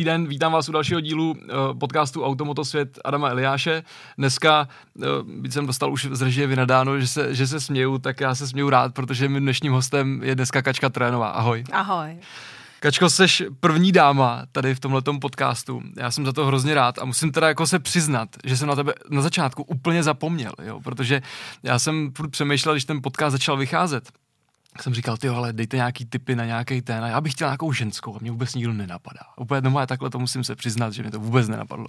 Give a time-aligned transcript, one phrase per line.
[0.00, 3.82] Dobrý den, vítám vás u dalšího dílu uh, podcastu Automotosvět Adama Eliáše.
[4.18, 5.04] Dneska, uh,
[5.40, 8.48] byť jsem dostal už z režie vynadáno, že se, že se směju, tak já se
[8.48, 11.28] směju rád, protože mým dnešním hostem je dneska Kačka Trénová.
[11.28, 11.64] Ahoj.
[11.72, 12.18] Ahoj.
[12.80, 15.82] Kačko, seš první dáma tady v tomhletom podcastu.
[15.96, 18.76] Já jsem za to hrozně rád a musím teda jako se přiznat, že jsem na
[18.76, 21.22] tebe na začátku úplně zapomněl, jo, protože
[21.62, 24.08] já jsem furt přemýšlel, když ten podcast začal vycházet,
[24.80, 28.16] jsem říkal, ty ale dejte nějaký typy na nějaký ten, já bych chtěl nějakou ženskou
[28.16, 29.20] a mě vůbec nikdo nenapadá.
[29.36, 31.86] Úplně no, takhle to musím se přiznat, že mě to vůbec nenapadlo.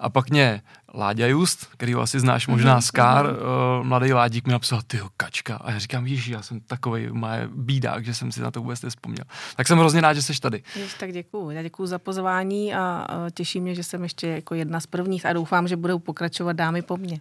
[0.00, 0.62] A pak mě
[0.94, 2.86] Láďa Just, který asi znáš možná mm-hmm.
[2.86, 5.56] Skár, uh, mladý Ládík mi napsal, ty kačka.
[5.56, 8.82] A já říkám, víš, já jsem takový moje bídák, že jsem si na to vůbec
[8.82, 9.24] nespomněl.
[9.56, 10.62] Tak jsem hrozně rád, že jsi tady.
[10.76, 11.50] Jež, tak děkuju.
[11.50, 15.32] Já děkuju za pozvání a těší mě, že jsem ještě jako jedna z prvních a
[15.32, 17.20] doufám, že budou pokračovat dámy po mně.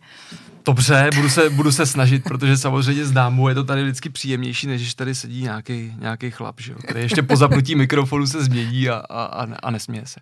[0.66, 4.67] Dobře, budu se, budu se snažit, protože samozřejmě s dámou je to tady vždycky příjemnější,
[4.67, 8.44] než když tady sedí nějaký, nějaký chlap, že jo, který ještě po zapnutí mikrofonu se
[8.44, 10.19] změní a, a, a, a nesměje se.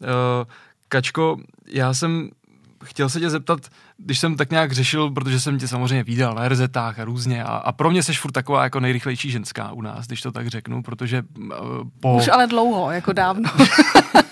[0.00, 0.08] Uh,
[0.88, 2.30] Kačko, já jsem
[2.84, 3.60] chtěl se tě zeptat,
[3.96, 7.48] když jsem tak nějak řešil, protože jsem tě samozřejmě viděl na RZách a různě a,
[7.48, 10.82] a pro mě seš furt taková jako nejrychlejší ženská u nás, když to tak řeknu,
[10.82, 11.48] protože uh,
[12.00, 12.16] po...
[12.16, 13.50] Už ale dlouho, jako dávno.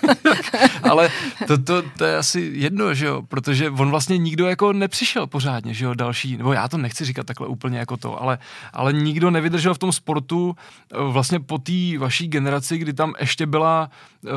[0.90, 1.10] ale
[1.46, 5.74] to, to, to, je asi jedno, že jo, protože on vlastně nikdo jako nepřišel pořádně,
[5.74, 8.38] že jo, další, nebo já to nechci říkat takhle úplně jako to, ale,
[8.72, 10.56] ale nikdo nevydržel v tom sportu
[10.96, 13.90] uh, vlastně po té vaší generaci, kdy tam ještě byla
[14.24, 14.30] uh,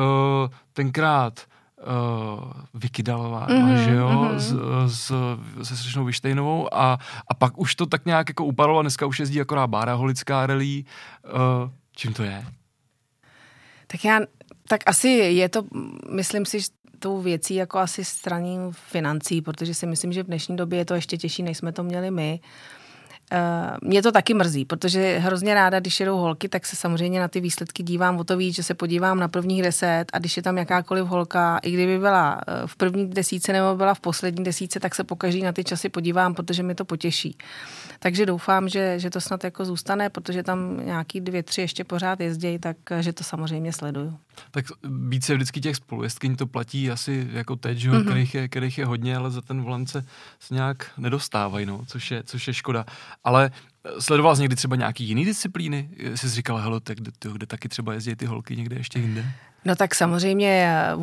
[0.72, 1.40] tenkrát
[1.82, 4.36] uh, Vicky Dalová, mm-hmm, že jo, mm-hmm.
[4.36, 4.54] s,
[4.86, 5.12] s,
[5.62, 9.20] se Srečnou Vyštejnovou a, a pak už to tak nějak jako upadlo a dneska už
[9.20, 10.84] jezdí akorát Bára Holická rally.
[11.24, 12.46] Uh, čím to je?
[13.86, 14.20] Tak já,
[14.68, 15.62] tak asi je to,
[16.10, 16.66] myslím si, že
[16.98, 20.94] tou věcí jako asi straním financí, protože si myslím, že v dnešní době je to
[20.94, 22.40] ještě těžší, než jsme to měli my.
[22.42, 22.48] Uh,
[23.82, 27.40] mě to taky mrzí, protože hrozně ráda, když jedou holky, tak se samozřejmě na ty
[27.40, 30.58] výsledky dívám o to víc, že se podívám na prvních deset a když je tam
[30.58, 34.94] jakákoliv holka, i kdyby byla eh, v první desíce nebo byla v poslední desíce, tak
[34.94, 37.36] se pokaží na ty časy podívám, protože mi to potěší.
[37.98, 42.20] Takže doufám, že, že to snad jako zůstane, protože tam nějaký dvě, tři ještě pořád
[42.20, 44.18] jezdí, tak eh, že to samozřejmě sleduju.
[44.50, 44.64] Tak
[45.20, 47.90] se vždycky těch spolujezdkyní to platí asi jako teď, že?
[47.90, 48.04] Mm-hmm.
[48.04, 50.04] Kterých, je, kterých je hodně, ale za ten volant se,
[50.40, 52.84] se nějak nedostávají, no, což, je, což je škoda.
[53.24, 53.50] Ale
[53.98, 55.90] sledoval jsi někdy třeba nějaký jiný disciplíny?
[56.14, 59.24] Jsi říkala, hele, tak kde, kde taky třeba jezdí ty holky někde ještě jinde?
[59.64, 60.96] No tak samozřejmě je,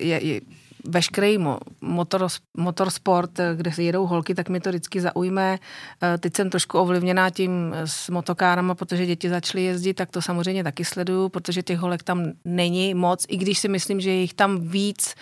[0.00, 0.40] je, je,
[0.88, 1.38] veškerý
[1.80, 5.58] motor, motorsport, kde se jedou holky, tak mi to vždycky zaujme.
[6.02, 10.64] Eh, teď jsem trošku ovlivněná tím s motokárama, protože děti začaly jezdit, tak to samozřejmě
[10.64, 14.34] taky sleduju, protože těch holek tam není moc, i když si myslím, že je jich
[14.34, 15.14] tam víc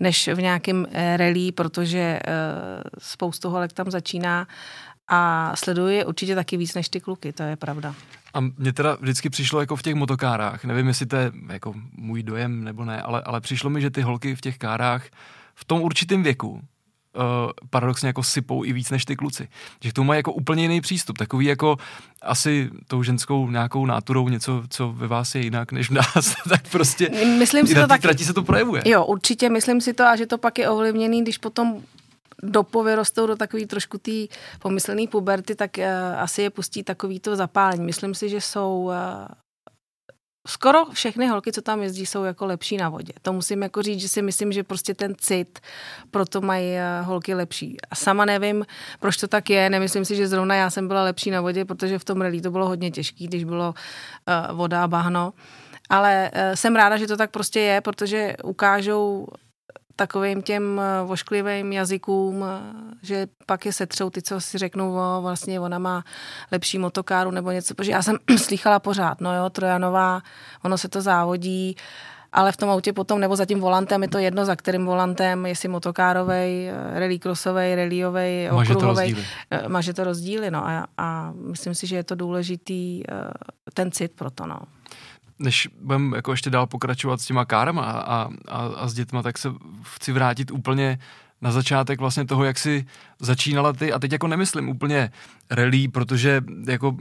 [0.00, 2.20] než v nějakém eh, rally, protože eh,
[2.98, 4.46] spoustu holek tam začíná
[5.08, 7.94] a sleduje určitě taky víc než ty kluky, to je pravda.
[8.34, 12.22] A mně teda vždycky přišlo jako v těch motokárách, nevím, jestli to je jako můj
[12.22, 15.04] dojem nebo ne, ale, ale přišlo mi, že ty holky v těch kárách
[15.54, 16.60] v tom určitém věku uh,
[17.70, 19.48] paradoxně jako sypou i víc než ty kluci.
[19.82, 21.76] Že k tomu mají jako úplně jiný přístup, takový jako
[22.22, 26.68] asi tou ženskou nějakou náturou něco, co ve vás je jinak než v nás, tak
[26.70, 28.00] prostě myslím si to tak...
[28.00, 28.82] trati se to projevuje.
[28.86, 31.82] Jo, určitě, myslím si to a že to pak je ovlivněný, když potom
[32.42, 34.10] dopově rostou do takový trošku té
[34.58, 35.84] pomyslný puberty, tak uh,
[36.18, 37.84] asi je pustí takový to zapálení.
[37.84, 38.92] Myslím si, že jsou uh,
[40.48, 43.12] skoro všechny holky, co tam jezdí, jsou jako lepší na vodě.
[43.22, 45.60] To musím jako říct, že si myslím, že prostě ten cit
[46.10, 47.76] proto mají uh, holky lepší.
[47.90, 48.66] A sama nevím,
[49.00, 49.70] proč to tak je.
[49.70, 52.50] Nemyslím si, že zrovna já jsem byla lepší na vodě, protože v tom rally to
[52.50, 53.74] bylo hodně těžké, když bylo
[54.52, 55.32] voda a bahno.
[55.90, 59.26] Ale jsem ráda, že to tak prostě je, protože ukážou
[59.96, 62.60] takovým těm eh, vošklivým jazykům, eh,
[63.02, 66.04] že pak je setřou ty, co si řeknou, o, vlastně ona má
[66.52, 70.22] lepší motokáru nebo něco, protože já jsem slychala pořád, no jo, Trojanová,
[70.62, 71.76] ono se to závodí,
[72.32, 75.46] ale v tom autě potom, nebo za tím volantem, je to jedno, za kterým volantem,
[75.46, 79.16] jestli motokárovej, eh, rallycrossovej, rallyovej, okruhovej,
[79.68, 83.02] maže to rozdíly, no a, a myslím si, že je to důležitý
[83.74, 84.58] ten cit pro to, no
[85.38, 89.38] než budeme jako ještě dál pokračovat s těma kárama a, a, a s dětma, tak
[89.38, 89.48] se
[89.82, 90.98] chci vrátit úplně
[91.44, 92.86] na začátek vlastně toho, jak si
[93.20, 95.10] začínala ty, a teď jako nemyslím úplně
[95.50, 96.96] rally, protože jako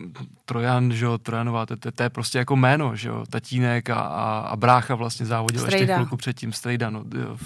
[0.45, 3.95] Trojan, že jo, Trojanová, to, to, to je prostě jako jméno, že jo, tatínek a,
[3.95, 5.77] a, a brácha vlastně závodil Strejda.
[5.77, 7.03] ještě chvilku předtím, Strejda, no,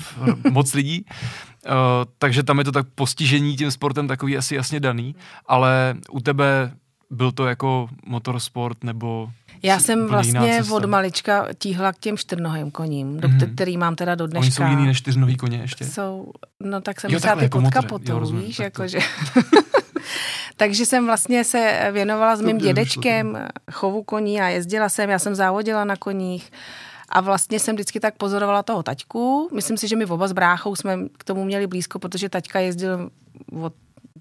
[0.52, 1.06] moc lidí,
[1.66, 1.72] uh,
[2.18, 6.72] takže tam je to tak postižení tím sportem takový asi jasně daný, ale u tebe
[7.10, 9.30] byl to jako motorsport nebo
[9.64, 13.54] já jsem vlastně od malička tíhla k těm čtyřnohým koním, mm-hmm.
[13.56, 14.46] který mám teda do dneška.
[14.46, 15.86] Oni jsou jiný než čtyřnohý koně ještě?
[15.86, 19.00] Jsou, no tak jsem myslela ty jako pod kapotou, víš, jakože.
[20.58, 25.36] Takže jsem vlastně se věnovala s mým dědečkem chovu koní a jezdila jsem, já jsem
[25.36, 26.52] závodila na koních
[27.10, 29.50] A vlastně jsem vždycky tak pozorovala toho taťku.
[29.54, 33.10] Myslím si, že my oba s bráchou jsme k tomu měli blízko, protože taťka jezdil
[33.62, 33.74] od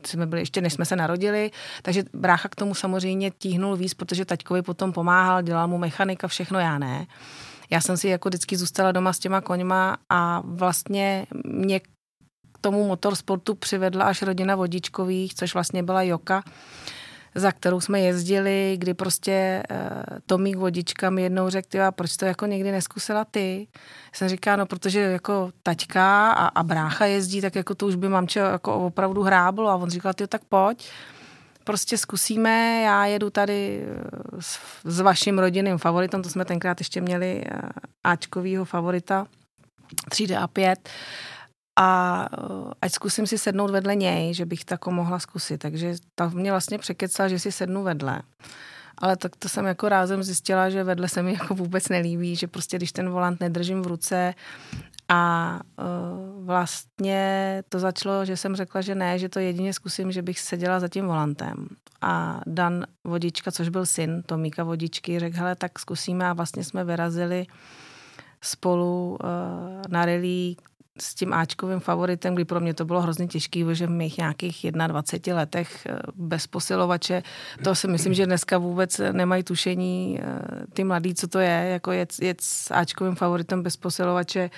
[0.06, 1.50] jsme byli ještě než jsme se narodili,
[1.82, 6.58] takže brácha k tomu samozřejmě tíhnul víc, protože taťkovi potom pomáhal, dělal mu mechanika, všechno
[6.58, 7.06] já ne.
[7.70, 12.88] Já jsem si jako vždycky zůstala doma s těma koňma a vlastně mě k tomu
[12.88, 16.42] motorsportu přivedla až rodina vodičkových, což vlastně byla Joka,
[17.36, 22.46] za kterou jsme jezdili, kdy prostě uh, Tomík vodička mi jednou řekl, proč to jako
[22.46, 23.68] někdy neskusila ty?
[24.12, 28.08] Jsem říká, no protože jako taťka a, a brácha jezdí, tak jako to už by
[28.08, 29.68] mamče jako opravdu hráblo.
[29.68, 30.88] A on říkal, ty tak pojď,
[31.64, 34.00] prostě zkusíme, já jedu tady eh,
[34.40, 37.60] s, s vaším rodinným favoritem, to jsme tenkrát ještě měli uh,
[38.04, 39.26] Ačkovýho favorita,
[40.10, 40.88] 3D a 5
[41.76, 45.58] a eh, ať zkusím si sednout vedle něj, že bych tako mohla zkusit.
[45.58, 48.23] Takže ta mě vlastně překecala, že si sednu vedle.
[48.99, 52.46] Ale tak to jsem jako rázem zjistila, že vedle se mi jako vůbec nelíbí, že
[52.46, 54.34] prostě když ten volant nedržím v ruce
[55.08, 60.23] a uh, vlastně to začalo, že jsem řekla, že ne, že to jedině zkusím, že
[60.23, 61.69] bych seděla za tím volantem.
[62.00, 66.84] A Dan Vodička, což byl syn Tomíka Vodičky, řekl, hele, tak zkusíme a vlastně jsme
[66.84, 67.46] vyrazili
[68.43, 70.56] spolu uh, na rally,
[70.98, 74.66] s tím Ačkovým favoritem, kdy pro mě to bylo hrozně těžké, že v mých nějakých
[74.87, 77.22] 21 letech eh, bez posilovače,
[77.64, 81.93] to si myslím, že dneska vůbec nemají tušení eh, ty mladí, co to je, jako
[81.93, 84.50] jet, jet s Ačkovým favoritem bez posilovače,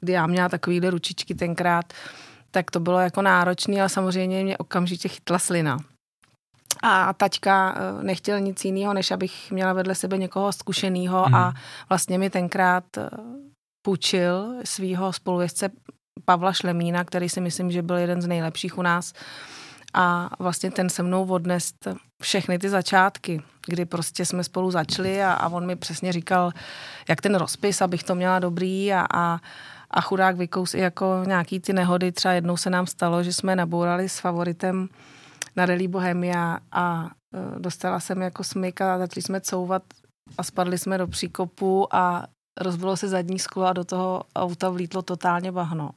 [0.00, 1.92] kdy já měla takovýhle ručičky tenkrát,
[2.50, 5.78] tak to bylo jako náročné, ale samozřejmě mě okamžitě chytla slina.
[6.82, 11.34] A taťka eh, nechtěl nic jiného, než abych měla vedle sebe někoho zkušeného mm.
[11.34, 11.56] a mhm.
[11.88, 12.84] vlastně mi tenkrát
[13.84, 15.70] půjčil svého spolujezdce
[16.24, 19.12] Pavla Šlemína, který si myslím, že byl jeden z nejlepších u nás.
[19.94, 21.72] A vlastně ten se mnou odnes
[22.22, 26.52] všechny ty začátky, kdy prostě jsme spolu začali a, a on mi přesně říkal,
[27.08, 29.38] jak ten rozpis, abych to měla dobrý a, a,
[29.90, 32.12] a chudák vykous i jako nějaký ty nehody.
[32.12, 34.88] Třeba jednou se nám stalo, že jsme nabourali s favoritem
[35.56, 37.10] na Rally Bohemia a
[37.58, 39.82] dostala jsem jako smyk a začali jsme couvat
[40.38, 42.26] a spadli jsme do příkopu a
[42.60, 45.90] rozbilo se zadní sklo a do toho auta vlítlo totálně bahno.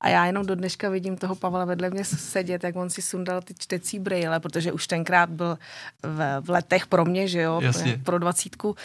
[0.00, 3.42] A já jenom do dneška vidím toho Pavla vedle mě sedět, jak on si sundal
[3.42, 5.58] ty čtecí brýle, protože už tenkrát byl
[6.02, 8.00] v, v letech pro mě, že jo, Jasně.
[8.04, 8.76] pro dvacítku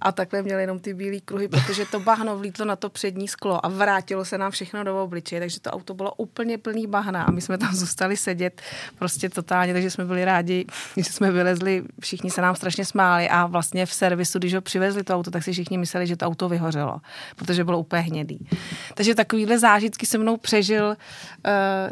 [0.00, 3.66] a takhle měl jenom ty bílé kruhy, protože to bahno vlítlo na to přední sklo
[3.66, 7.30] a vrátilo se nám všechno do obličeje, takže to auto bylo úplně plný bahna a
[7.30, 8.62] my jsme tam zůstali sedět
[8.98, 10.66] prostě totálně, takže jsme byli rádi,
[10.96, 15.04] že jsme vylezli, všichni se nám strašně smáli a vlastně v servisu, když ho přivezli
[15.04, 17.00] to auto, tak si všichni mysleli, že to auto vyhořelo,
[17.36, 18.48] protože bylo úplně hnědý.
[18.94, 20.94] Takže takovýhle zážitky se mnou přežil uh,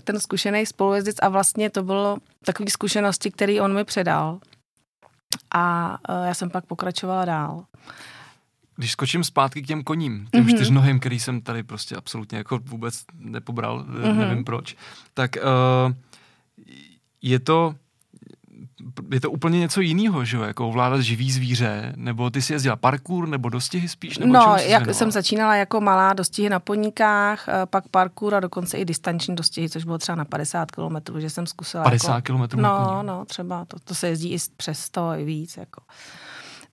[0.04, 4.38] ten zkušený spolujezdec a vlastně to bylo takové zkušenosti, které on mi předal
[5.54, 7.64] a uh, já jsem pak pokračovala dál.
[8.76, 10.54] Když skočím zpátky k těm koním, těm mm-hmm.
[10.54, 14.14] čtyřnohým, který jsem tady prostě absolutně jako vůbec nepobral, mm-hmm.
[14.14, 14.76] nevím proč,
[15.14, 15.92] tak uh,
[17.22, 17.74] je to
[19.10, 22.76] je to úplně něco jiného, že jo, jako ovládat živý zvíře, nebo ty si jezdila
[22.76, 27.52] parkour, nebo dostihy spíš, nebo No, jak jsem začínala jako malá dostihy na poníkách, eh,
[27.66, 31.46] pak parkour a dokonce i distanční dostihy, což bylo třeba na 50 km, že jsem
[31.46, 35.24] zkusila 50 jako, km No, no, třeba, to, to se jezdí i přes 100 i
[35.24, 35.80] víc, jako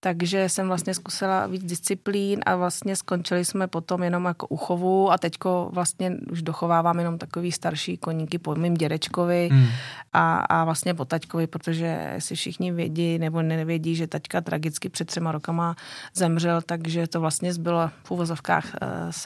[0.04, 5.12] takže jsem vlastně zkusila víc disciplín a vlastně skončili jsme potom jenom jako u chovu
[5.12, 9.68] a teďko vlastně už dochovávám jenom takový starší koníky po mým dědečkovi hmm.
[10.14, 15.06] a, a vlastně po taťkovi, protože si všichni vědí nebo nevědí, že taťka tragicky před
[15.06, 15.76] třema rokama
[16.14, 18.66] zemřel, takže to vlastně zbylo v uvozovkách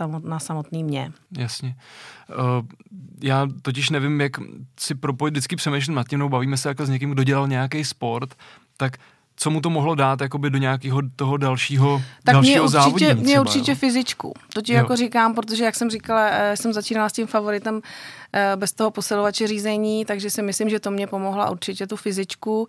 [0.06, 1.12] uh, na samotný mě.
[1.38, 1.76] Jasně.
[2.30, 2.66] Uh,
[3.22, 4.32] já totiž nevím, jak
[4.80, 7.84] si propojit, vždycky přemýšlím nad tím, no bavíme se jako s někým, kdo dělal nějaký
[7.84, 8.36] sport,
[8.78, 8.98] tak
[9.38, 13.24] co mu to mohlo dát jakoby do nějakého toho dalšího, tak dalšího mě určitě, závodní
[13.24, 13.76] mě určitě jo.
[13.76, 14.34] fyzičku.
[14.54, 14.78] To ti jo.
[14.78, 17.82] jako říkám, protože jak jsem říkala, eh, jsem začínala s tím favoritem
[18.56, 22.68] bez toho posilovače řízení, takže si myslím, že to mě pomohla určitě tu fyzičku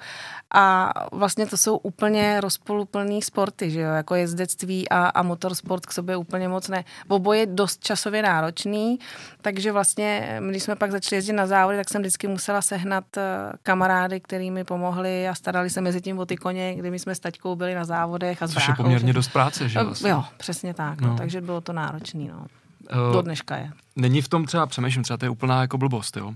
[0.54, 5.92] a vlastně to jsou úplně rozpoluplný sporty, že jo, jako jezdectví a, a motorsport k
[5.92, 6.84] sobě úplně moc ne.
[7.08, 8.98] Oboje je dost časově náročný,
[9.42, 13.22] takže vlastně, když jsme pak začali jezdit na závody, tak jsem vždycky musela sehnat eh,
[13.62, 17.14] kamarády, který mi pomohli a starali se mezi tím o ty koně, kdy my jsme
[17.14, 20.10] s taťkou byli na závodech a s Což je poměrně dost práce, že vlastně?
[20.10, 21.08] Jo, přesně tak, no.
[21.08, 22.46] No, takže bylo to náročný, no.
[22.90, 23.70] Uh, Do dneška je.
[23.96, 26.34] Není v tom třeba, přemýšlím, třeba to je úplná jako blbost, jo?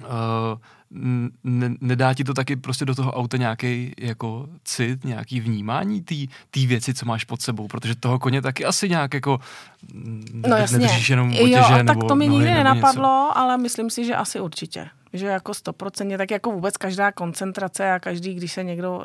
[0.00, 0.58] uh,
[1.44, 6.02] ne, nedá ti to taky prostě do toho auta nějaký jako cit, nějaký vnímání
[6.50, 9.40] té věci, co máš pod sebou, protože toho koně taky asi nějak jako
[10.32, 10.78] no jasně.
[10.78, 13.38] nedržíš jenom otěže, jo, a tak nebo to mi nikdy nenapadlo, něco.
[13.38, 14.88] ale myslím si, že asi určitě.
[15.12, 18.96] Že jako stoprocentně, tak jako vůbec každá koncentrace a každý, když se někdo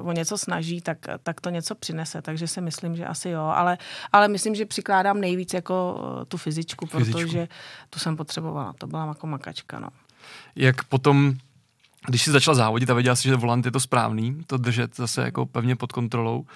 [0.00, 2.22] uh, o něco snaží, tak, tak to něco přinese.
[2.22, 3.42] Takže si myslím, že asi jo.
[3.42, 3.78] Ale,
[4.12, 7.48] ale myslím, že přikládám nejvíc jako uh, tu fyzičku, fyzičku, protože
[7.90, 8.74] tu jsem potřebovala.
[8.78, 9.88] To byla jako makačka, no
[10.56, 11.34] jak potom
[12.06, 15.22] když jsi začal závodit a věděla jsi, že volant je to správný, to držet zase
[15.22, 16.46] jako pevně pod kontrolou, uh,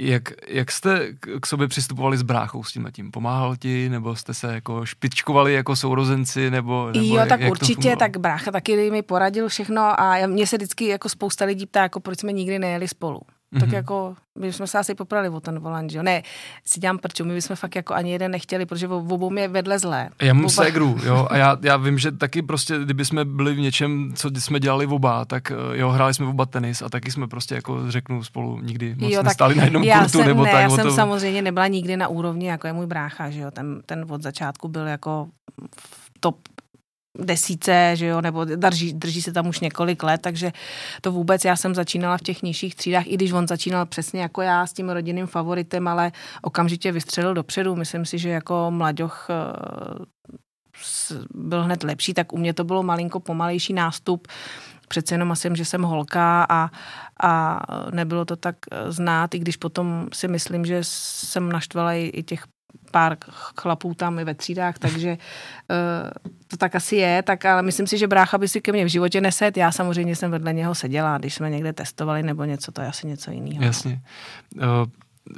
[0.00, 3.10] jak, jak jste k sobě přistupovali s bráchou s tím tím?
[3.10, 7.50] Pomáhal ti, nebo jste se jako špičkovali jako sourozenci, nebo, nebo Jo, jak, tak jak
[7.50, 11.82] určitě, tak brácha taky mi poradil všechno a mě se vždycky jako spousta lidí ptá,
[11.82, 13.20] jako proč jsme nikdy nejeli spolu.
[13.52, 13.60] Mm-hmm.
[13.60, 13.76] Tak mhm.
[13.76, 16.02] jako, my jsme se asi poprali o ten volant, že jo.
[16.02, 16.22] Ne,
[16.64, 19.78] si dělám prču, my bychom fakt jako ani jeden nechtěli, protože v obou je vedle
[19.78, 20.08] zlé.
[20.22, 20.64] Já mám oba...
[20.64, 24.30] ségru, jo, a já, já vím, že taky prostě, kdyby jsme byli v něčem, co
[24.38, 27.28] jsme dělali v oba, tak eh, jo, hráli jsme v oba tenis a taky jsme
[27.28, 30.52] prostě jako řeknu spolu nikdy moc jo, nestáli na jednom já kurtu, jsem, nebo ne,
[30.52, 30.62] tak.
[30.62, 30.94] Já jsem to...
[30.94, 34.68] samozřejmě nebyla nikdy na úrovni, jako je můj brácha, že jo, ten, ten od začátku
[34.68, 35.28] byl jako
[36.20, 36.36] top
[37.18, 40.52] desíce, že jo, nebo drží, drží se tam už několik let, takže
[41.00, 44.42] to vůbec, já jsem začínala v těch nižších třídách, i když on začínal přesně jako
[44.42, 47.76] já s tím rodinným favoritem, ale okamžitě vystřelil dopředu.
[47.76, 50.04] Myslím si, že jako mladěch eh,
[51.34, 54.28] byl hned lepší, tak u mě to bylo malinko pomalejší nástup,
[54.88, 56.70] přece jenom asi, že jsem holka a,
[57.22, 62.10] a nebylo to tak eh, znát, i když potom si myslím, že jsem naštvala i,
[62.14, 62.44] i těch
[62.92, 63.16] pár
[63.60, 67.98] chlapů tam i ve třídách, takže uh, to tak asi je, tak ale myslím si,
[67.98, 69.56] že brácha by si ke mně v životě neset.
[69.56, 73.06] Já samozřejmě jsem vedle něho seděla, když jsme někde testovali nebo něco, to je asi
[73.06, 73.64] něco jiného.
[73.64, 74.00] Jasně.
[74.56, 74.62] Uh,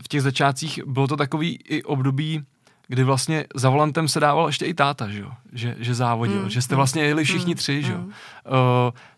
[0.02, 2.42] v těch začátcích bylo to takový i období,
[2.88, 5.30] kdy vlastně za volantem se dával ještě i táta, že, jo?
[5.52, 7.98] že, že závodil, mm, že jste vlastně jeli všichni mm, tři, že jo.
[7.98, 8.06] Mm.
[8.06, 8.12] Uh,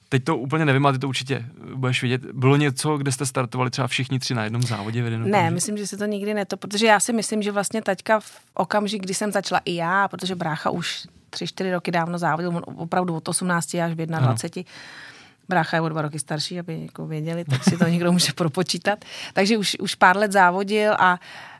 [0.08, 2.24] Teď to úplně nevím, ale ty to určitě budeš vidět.
[2.24, 5.02] Bylo něco, kde jste startovali třeba všichni tři na jednom závodě?
[5.02, 5.54] V ne, okamžik?
[5.54, 9.02] myslím, že se to nikdy neto, protože já si myslím, že vlastně taťka v okamžik,
[9.02, 13.28] kdy jsem začala i já, protože brácha už tři, čtyři roky dávno závodil, opravdu od
[13.28, 14.18] 18 až v 21.
[14.18, 14.64] Ano.
[15.48, 19.04] Brácha je o dva roky starší, aby jako věděli, tak si to někdo může propočítat.
[19.32, 21.55] Takže už, už pár let závodil a uh, Eh,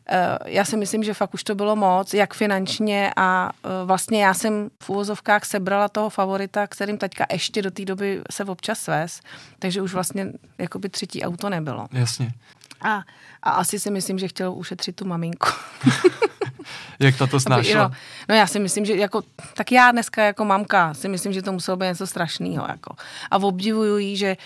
[0.47, 4.35] já si myslím, že fakt už to bylo moc, jak finančně a eh, vlastně já
[4.35, 9.21] jsem v úvozovkách sebrala toho favorita, kterým taťka ještě do té doby se občas svez,
[9.59, 11.87] takže už vlastně jakoby třetí auto nebylo.
[11.93, 12.33] Jasně.
[12.81, 13.03] A,
[13.43, 15.49] a asi si myslím, že chtěl ušetřit tu maminku.
[16.99, 17.89] Jak to snášela?
[17.89, 17.95] No,
[18.29, 19.23] no já si myslím, že jako,
[19.55, 22.67] tak já dneska jako mamka si myslím, že to muselo být něco strašného.
[22.69, 22.97] Jako.
[23.31, 24.37] A obdivuju jí, že,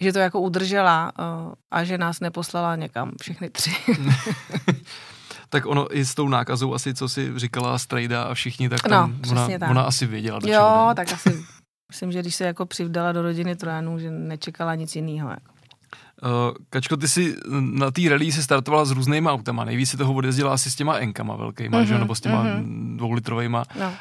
[0.00, 3.70] že to jako udržela uh, a že nás neposlala někam všechny tři.
[5.48, 9.20] tak ono i s tou nákazou asi, co si říkala Strejda a všichni, tak tam
[9.26, 9.70] no, ona, tak.
[9.70, 10.40] ona asi věděla.
[10.44, 11.44] Jo, tak asi
[11.90, 15.30] myslím, že když se jako přivdala do rodiny Trojanů, že nečekala nic jiného.
[15.30, 15.59] Jako.
[16.22, 19.64] Uh, Kačko, ty si na té rally se startovala s různýma autama.
[19.64, 21.94] Nejvíc si toho odjezdila asi s těma enkama velkýma, mm-hmm, že?
[21.94, 22.96] Mhm, nebo s těma mm-hmm.
[22.96, 23.64] dvoulitrovejma.
[23.80, 23.86] No.
[23.86, 23.92] Uh,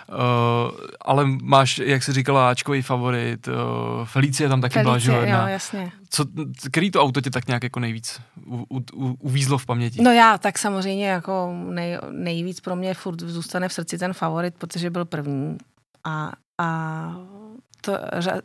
[1.01, 3.47] ale máš, jak jsi říkala, Ačkový favorit.
[3.47, 3.53] Uh,
[4.05, 5.31] Felicie tam taky Felicie, byla, že?
[5.31, 5.91] Jo, jasně.
[6.09, 6.25] Co,
[6.71, 10.01] který to auto tě tak nějak jako nejvíc u, u, u, uvízlo v paměti?
[10.01, 14.55] No já, tak samozřejmě jako nej, nejvíc pro mě furt zůstane v srdci ten favorit,
[14.57, 15.57] protože byl první.
[16.03, 17.15] A, a
[17.81, 17.97] to,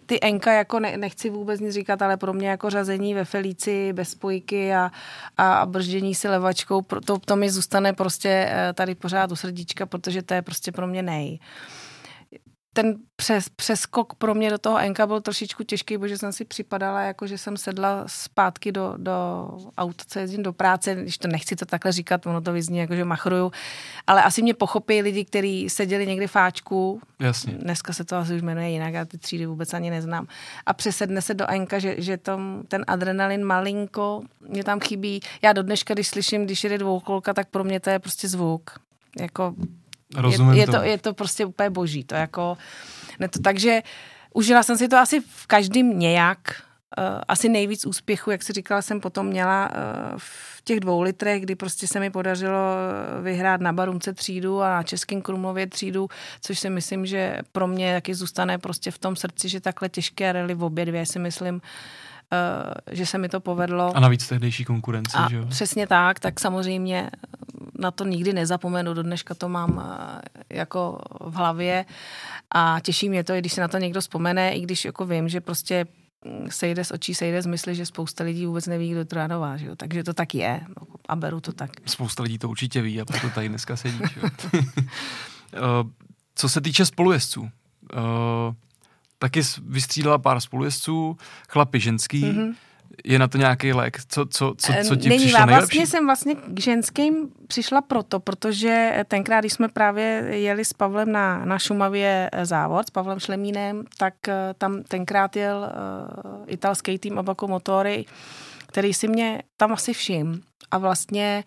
[0.07, 3.93] ty enka jako ne, nechci vůbec nic říkat, ale pro mě jako řazení ve Felici
[3.93, 4.91] bez spojky a,
[5.37, 9.87] a, a brždění si levačkou, to, to mi zůstane prostě eh, tady pořád u srdíčka,
[9.87, 11.39] protože to je prostě pro mě nej
[12.75, 17.01] ten přes, přeskok pro mě do toho Enka byl trošičku těžký, protože jsem si připadala,
[17.01, 19.13] jako že jsem sedla zpátky do, do
[19.79, 22.95] auta, co jezdím do práce, když to nechci to takhle říkat, ono to vyzní jako,
[22.95, 23.53] že machruju,
[24.07, 27.53] ale asi mě pochopí lidi, kteří seděli někdy fáčku, Jasně.
[27.53, 30.27] dneska se to asi už jmenuje jinak, já ty třídy vůbec ani neznám,
[30.67, 35.53] a přesedne se do Enka, že, že tom, ten adrenalin malinko, mě tam chybí, já
[35.53, 38.71] do dneška, když slyším, když jede dvoukolka, tak pro mě to je prostě zvuk,
[39.21, 39.55] jako
[40.17, 42.05] Rozumím je, je, to, je to prostě úplně boží.
[42.05, 42.57] To jako,
[43.19, 43.83] ne to, takže
[44.35, 46.39] užila jsem si to asi v každém nějak.
[46.99, 49.77] Uh, asi nejvíc úspěchu, jak si říkala, jsem potom měla uh,
[50.17, 54.69] v těch dvou litrech, kdy prostě se mi podařilo eh, vyhrát na Barunce třídu a
[54.69, 56.09] na Českém Krumlově třídu,
[56.41, 60.33] což si myslím, že pro mě taky zůstane prostě v tom srdci, že takhle těžké
[60.33, 61.61] rally v obě dvě si myslím,
[62.91, 63.97] že se mi to povedlo.
[63.97, 65.47] A navíc tehdejší konkurence, a že jo?
[65.47, 67.11] Přesně tak, tak samozřejmě
[67.79, 71.85] na to nikdy nezapomenu, do dneška to mám eh, jako v hlavě
[72.55, 75.29] a těší mě to, i když se na to někdo vzpomene, i když jako vím,
[75.29, 75.87] že prostě
[76.25, 79.57] mm, sejde z očí, sejde z mysli, že spousta lidí vůbec neví, kdo je Trojanová,
[79.57, 79.77] že jo?
[79.77, 81.71] takže to tak je no, a beru to tak.
[81.87, 83.99] Spousta lidí to určitě ví a proto tady dneska sedí.
[84.13, 84.29] Že jo?
[85.57, 85.59] Eh,
[86.35, 87.49] co se týče spolujezdců, uh,
[89.25, 91.17] taky vystřídala pár spolujezdců,
[91.49, 92.25] chlapi ženský.
[92.25, 92.55] Mm-hmm.
[93.05, 93.99] Je na to nějaký lék?
[94.09, 95.79] Co, co, co, co ti Není, přišlo nejlepší?
[95.79, 101.13] vlastně jsem vlastně k ženským přišla proto, protože tenkrát, když jsme právě jeli s Pavlem
[101.13, 107.19] na, na Šumavě závod, s Pavlem Šlemínem, tak eh, tam tenkrát jel uh, italský tým
[107.19, 108.05] Abaco Motory,
[108.75, 110.43] který si mě tam asi všim.
[110.71, 111.45] A vlastně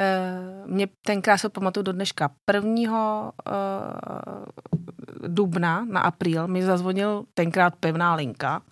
[0.00, 2.30] uh, mě tenkrát se pamatuju do dneška.
[2.44, 8.62] Prvního uh, dubna na apríl mi zazvonil tenkrát pevná linka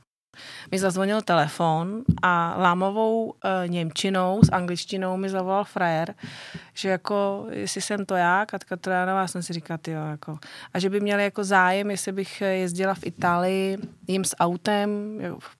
[0.71, 6.15] mi zazvonil telefon a lámovou e, Němčinou s angličtinou mi zavolal frajer,
[6.75, 10.39] že jako, jestli jsem to já, Katka Trojanová, jsem si říkala, jo, jako,
[10.75, 14.91] a že by měli jako zájem, jestli bych jezdila v Itálii jim s autem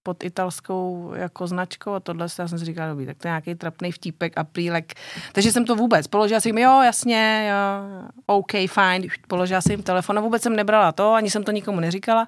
[0.03, 3.55] pod italskou jako značkou a tohle, já jsem si říkala, dobrý, tak to je nějaký
[3.55, 4.95] trapný vtípek, aprílek.
[5.33, 9.83] Takže jsem to vůbec, položila jsem jim, jo, jasně, jo, OK, fajn, položila jsem jim
[9.83, 12.27] telefon a vůbec jsem nebrala to, ani jsem to nikomu neříkala.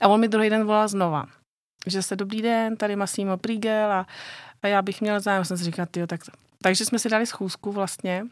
[0.00, 1.24] A on mi druhý den volal znova
[1.86, 4.06] že se dobrý den, tady Massimo Prigel a,
[4.62, 6.20] a já bych měla zájem, jsem si říkala, tyjo, tak
[6.62, 8.24] takže jsme si dali schůzku vlastně.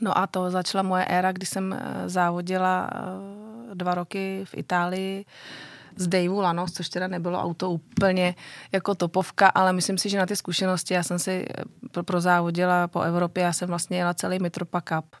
[0.00, 5.24] No a to začala moje éra, kdy jsem eh, závodila eh, dva roky v Itálii
[5.96, 8.34] z Daveu Lanos, což teda nebylo auto úplně
[8.72, 11.46] jako topovka, ale myslím si, že na ty zkušenosti já jsem si
[11.98, 15.16] eh, prozávodila po Evropě, já jsem vlastně jela celý Mitropa Cup,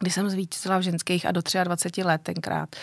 [0.00, 2.76] kdy jsem zvítězila v ženských a do 23 let tenkrát.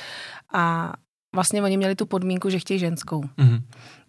[0.53, 0.93] A
[1.36, 3.22] vlastně oni měli tu podmínku, že chtějí ženskou.
[3.22, 3.62] Mm-hmm.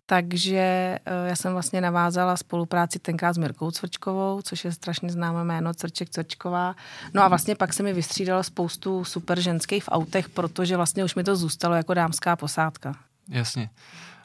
[0.07, 5.45] Takže eh, já jsem vlastně navázala spolupráci tenkrát s Mirkou Cvrčkovou, což je strašně známé
[5.45, 6.77] jméno Cvrček Cvrčková.
[7.15, 11.15] No a vlastně pak se mi vystřídalo spoustu super ženských v autech, protože vlastně už
[11.15, 12.95] mi to zůstalo jako dámská posádka.
[13.29, 13.71] Jasně.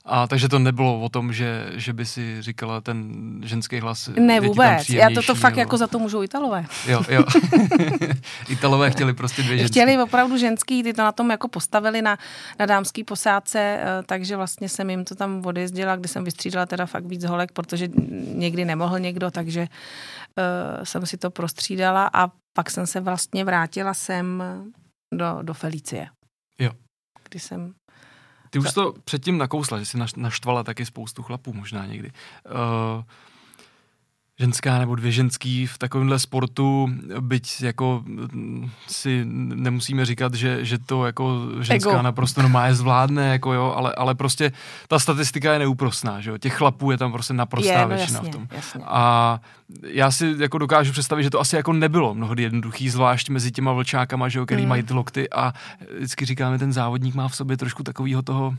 [0.05, 4.09] A takže to nebylo o tom, že, že by si říkala ten ženský hlas.
[4.19, 4.89] Ne, vůbec.
[4.89, 5.59] Já toto fakt nebo...
[5.59, 6.65] jako za to můžou Italové.
[6.87, 7.23] Jo, jo.
[8.49, 9.71] Italové chtěli prostě dvě ženský.
[9.71, 12.17] Chtěli opravdu ženský, ty to na tom jako postavili na,
[12.59, 16.85] na dámský posádce, eh, takže vlastně jsem jim to tam odjezdila, kdy jsem vystřídala teda
[16.85, 17.87] fakt víc holek, protože
[18.33, 23.93] někdy nemohl někdo, takže uh, jsem si to prostřídala a pak jsem se vlastně vrátila
[23.93, 24.43] sem
[25.13, 26.07] do, do Felicie.
[26.59, 26.71] Jo.
[27.29, 27.73] Kdy jsem
[28.53, 32.11] ty už to předtím nakousla, že jsi naštvala taky spoustu chlapů možná někdy.
[32.45, 33.03] Uh,
[34.39, 40.77] ženská nebo dvě ženský v takovémhle sportu, byť jako mm, si nemusíme říkat, že, že
[40.77, 42.01] to jako ženská Ego.
[42.01, 44.51] naprosto normálně zvládne, jako jo, ale, ale prostě
[44.87, 48.19] ta statistika je neúprostná, že jo, těch chlapů je tam prostě naprostá je, no většina
[48.19, 48.47] jasně, v tom.
[48.51, 48.81] Jasně.
[48.85, 49.39] A
[49.83, 53.71] já si jako dokážu představit, že to asi jako nebylo mnohdy jednoduchý, zvlášť mezi těma
[53.71, 54.69] vlčákama, že jo, který mm.
[54.69, 55.53] mají ty lokty a
[55.95, 58.55] vždycky říkáme, ten závodník má v sobě trošku takového toho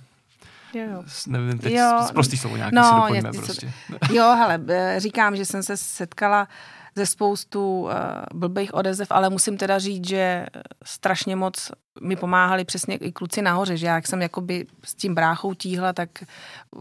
[0.75, 1.03] Jo, jo.
[1.27, 2.07] Nevím, teď jo.
[2.13, 3.73] prostý slovo nějaký no, si doplňme prostě.
[4.13, 4.61] Jo, hele,
[4.99, 6.49] říkám, že jsem se setkala
[6.97, 7.91] ze spoustu uh,
[8.35, 10.47] blbých odezev, ale musím teda říct, že
[10.85, 15.15] strašně moc mi pomáhali přesně i kluci nahoře, že já jak jsem jakoby s tím
[15.15, 16.09] bráchou tíhla, tak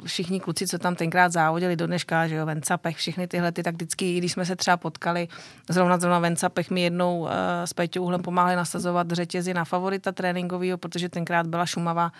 [0.05, 3.75] všichni kluci, co tam tenkrát závodili do dneška, že jo, Vencapech, všechny tyhle, ty, tak
[3.75, 5.27] vždycky, když jsme se třeba potkali,
[5.69, 7.29] zrovna zrovna Vencapech mi jednou uh,
[7.65, 12.11] s Peťou Uhlem pomáhali nasazovat řetězy na favorita tréninkového, protože tenkrát byla Šumava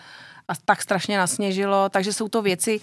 [0.48, 2.80] a tak strašně nasněžilo, takže jsou to věci,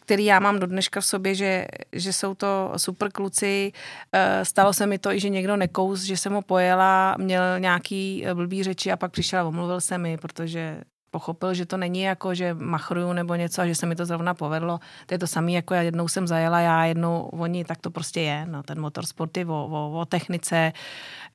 [0.00, 3.72] který já mám do dneška v sobě, že, že jsou to super kluci.
[4.12, 8.24] Eh, stalo se mi to i, že někdo nekous, že jsem ho pojela, měl nějaký
[8.34, 10.80] blbý řeči a pak přišel a omluvil se mi, protože
[11.12, 14.34] pochopil, že to není jako, že machruju nebo něco a že se mi to zrovna
[14.34, 14.80] povedlo.
[15.06, 18.20] To je to samé, jako já jednou jsem zajela, já jednou oni, tak to prostě
[18.20, 18.46] je.
[18.46, 20.72] No, ten motorsport je o, o, o technice,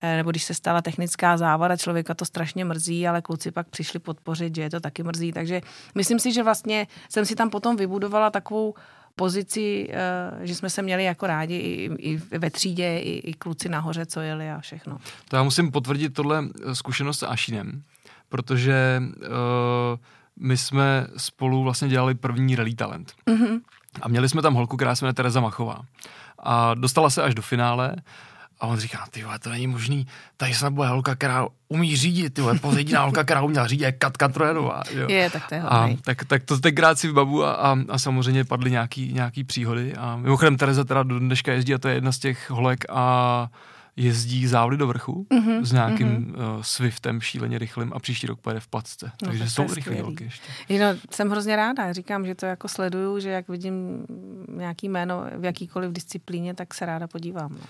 [0.01, 3.99] eh, nebo když se stala technická závada, člověka to strašně mrzí, ale kluci pak přišli
[3.99, 5.31] podpořit, že je to taky mrzí.
[5.31, 5.61] Takže
[5.95, 8.73] myslím si, že vlastně jsem si tam potom vybudovala takovou
[9.15, 13.69] pozici, eh, že jsme se měli jako rádi i, i ve třídě, i, i kluci
[13.69, 14.97] nahoře, co jeli a všechno.
[15.29, 17.83] To já musím potvrdit tohle zkušenost s Ašinem,
[18.29, 19.99] protože uh,
[20.39, 23.13] my jsme spolu vlastně dělali první Rally Talent.
[23.27, 23.59] Mm-hmm.
[24.01, 25.81] A měli jsme tam holku, která se jmenuje Tereza Machová.
[26.39, 27.95] A dostala se až do finále
[28.59, 32.33] a on říká, ty vole, to není možný, tady snad bude holka, která umí řídit,
[32.33, 34.83] ty vole, jediná holka, která uměla řídit, je Katka Trojanová.
[34.91, 35.07] Jo.
[35.09, 38.43] Je, tak to je a, tak, tak to tenkrát si vybavu a, a, a, samozřejmě
[38.43, 39.95] padly nějaký, nějaký příhody.
[39.95, 43.47] A mimochodem Tereza teda do dneška jezdí a to je jedna z těch holek a
[43.97, 46.55] jezdí závody do vrchu mm-hmm, s nějakým mm-hmm.
[46.55, 49.11] uh, Swiftem šíleně rychlým a příští rok pojede v placce.
[49.21, 50.51] No, Takže jsou rychlé holky ještě.
[50.79, 51.93] No, jsem hrozně ráda.
[51.93, 54.05] Říkám, že to jako sleduju, že jak vidím
[54.49, 57.51] nějaký jméno v jakýkoliv disciplíně, tak se ráda podívám.
[57.51, 57.65] No.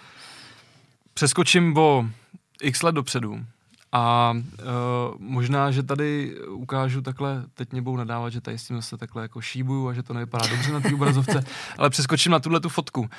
[1.14, 2.06] Přeskočím o
[2.62, 3.46] x let dopředu.
[3.92, 4.66] A uh,
[5.20, 9.22] možná, že tady ukážu takhle, teď mě budou nadávat, že tady s tím zase takhle
[9.22, 11.44] jako šíbuju a že to nevypadá dobře na té obrazovce,
[11.78, 13.02] ale přeskočím na tuhle tu fotku.
[13.02, 13.10] Uh,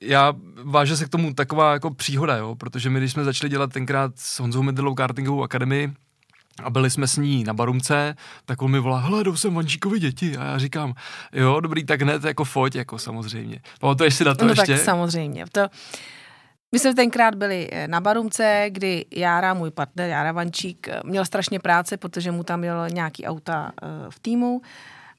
[0.00, 0.32] já
[0.64, 4.12] váže se k tomu taková jako příhoda, jo, protože my, když jsme začali dělat tenkrát
[4.16, 5.92] s Honzou Medlou kartingovou akademii,
[6.62, 10.00] a byli jsme s ní na Barumce, tak on mi volá, hele, jdou sem Vančíkovi
[10.00, 10.36] děti.
[10.36, 10.94] A já říkám,
[11.32, 13.60] jo, dobrý, tak hned jako foť, jako samozřejmě.
[13.80, 14.76] Pamatuješ si na to no ještě?
[14.76, 15.44] tak samozřejmě.
[15.52, 15.68] To,
[16.72, 21.24] my jsme tenkrát byli eh, na Barumce, kdy Jára, můj partner Jára Vančík, eh, měl
[21.24, 24.62] strašně práce, protože mu tam měl nějaký auta eh, v týmu.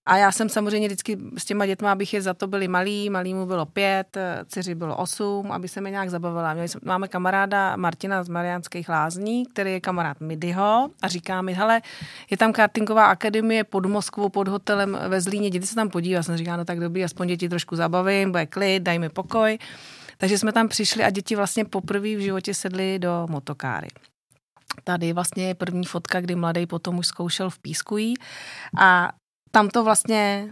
[0.09, 3.45] A já jsem samozřejmě vždycky s těma dětma, abych je za to byli malý, malýmu
[3.45, 4.17] bylo pět,
[4.47, 6.53] dceři bylo osm, aby se mi nějak zabavila.
[6.53, 11.53] Měli jsme, máme kamaráda Martina z Mariánských lázní, který je kamarád Midyho a říká mi,
[11.53, 11.81] hele,
[12.31, 16.23] je tam kartingová akademie pod Moskvou, pod hotelem ve Zlíně, jděte se tam podívat.
[16.23, 19.57] Jsem říká, no tak dobrý, aspoň děti trošku zabavím, bude klid, daj mi pokoj.
[20.17, 23.87] Takže jsme tam přišli a děti vlastně poprvé v životě sedly do motokáry.
[24.83, 28.13] Tady vlastně je první fotka, kdy mladý potom už zkoušel v Pískují
[28.79, 29.11] a
[29.51, 30.49] tam to vlastně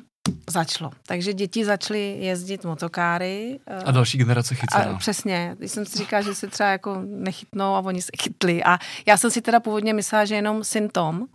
[0.50, 0.92] začalo.
[1.08, 3.60] Takže děti začaly jezdit motokáry.
[3.86, 4.84] A další generace chycená.
[4.84, 5.56] A přesně.
[5.58, 8.64] Když jsem si říkala, že se třeba jako nechytnou a oni se chytli.
[8.64, 11.26] A já jsem si teda původně myslela, že jenom syn Tom,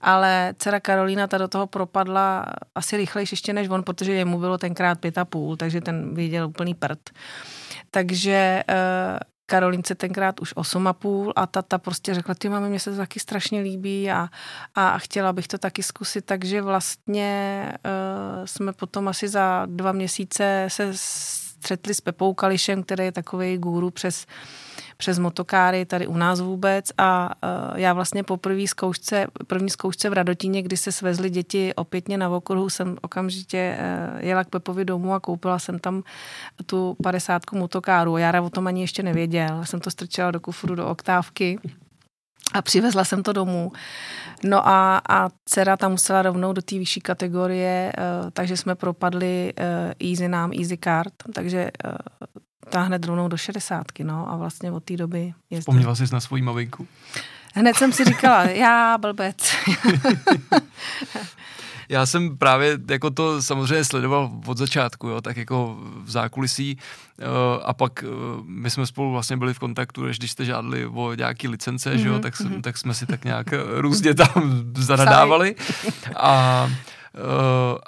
[0.00, 4.58] ale dcera Karolína ta do toho propadla asi rychlejší ještě než on, protože jemu bylo
[4.58, 7.10] tenkrát pět a půl, takže ten viděl úplný prd.
[7.90, 9.18] Takže uh,
[9.50, 13.60] Karolince tenkrát už 8,5 a tata prostě řekla, ty máme, mně se to taky strašně
[13.60, 14.28] líbí a,
[14.74, 20.64] a chtěla bych to taky zkusit, takže vlastně uh, jsme potom asi za dva měsíce
[20.68, 24.26] se střetli s Pepou Kališem, který je takový guru přes
[25.00, 27.30] přes motokáry tady u nás vůbec a
[27.72, 32.18] uh, já vlastně po první zkoušce, první zkoušce v Radotíně, kdy se svezli děti opětně
[32.18, 36.02] na okruhu, jsem okamžitě uh, jela k Pepovi domů a koupila jsem tam
[36.66, 38.16] tu padesátku motokáru.
[38.16, 39.64] Jára o tom ani ještě nevěděl.
[39.64, 41.58] Jsem to strčila do kufru, do oktávky
[42.54, 43.72] a přivezla jsem to domů.
[44.44, 49.52] No a, a dcera tam musela rovnou do té vyšší kategorie, uh, takže jsme propadli
[50.10, 51.70] Easy nám, Easy Card, takže
[52.68, 55.60] táhne rovnou do šedesátky, no a vlastně od té doby jezdím.
[55.60, 56.86] Vzpomněla jsi na svoji maminku?
[57.54, 59.36] Hned jsem si říkala, já blbec.
[61.88, 66.78] já jsem právě jako to samozřejmě sledoval od začátku, jo, tak jako v zákulisí
[67.18, 67.26] uh,
[67.64, 71.14] a pak uh, my jsme spolu vlastně byli v kontaktu, než když jste žádali o
[71.14, 72.60] nějaký licence, mm-hmm, že jo, mhm, tak, mm-hmm.
[72.60, 75.54] tak jsme si tak nějak různě tam zanadávali
[76.16, 76.70] a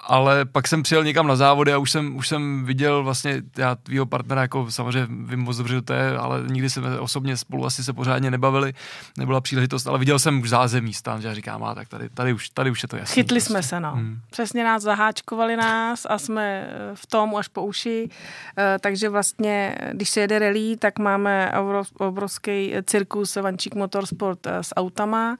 [0.04, 3.74] ale pak jsem přijel někam na závody a už jsem, už jsem viděl vlastně, já
[3.74, 7.84] tvýho partnera, jako samozřejmě vím moc dobře, to je, ale nikdy jsme osobně spolu asi
[7.84, 8.74] se pořádně nebavili,
[9.18, 12.32] nebyla příležitost, ale viděl jsem už zázemí stan, že já říkám, a tak tady, tady,
[12.32, 13.14] už, tady už je to jasné.
[13.14, 13.50] Chytli prostě.
[13.50, 13.92] jsme se, no.
[13.92, 14.20] Hmm.
[14.30, 19.76] Přesně nás zaháčkovali nás a jsme eh, v tom až po uši, uh, takže vlastně,
[19.92, 21.52] když se jede rally, tak máme
[21.98, 25.36] obrovský cirkus Vančík Motorsport s autama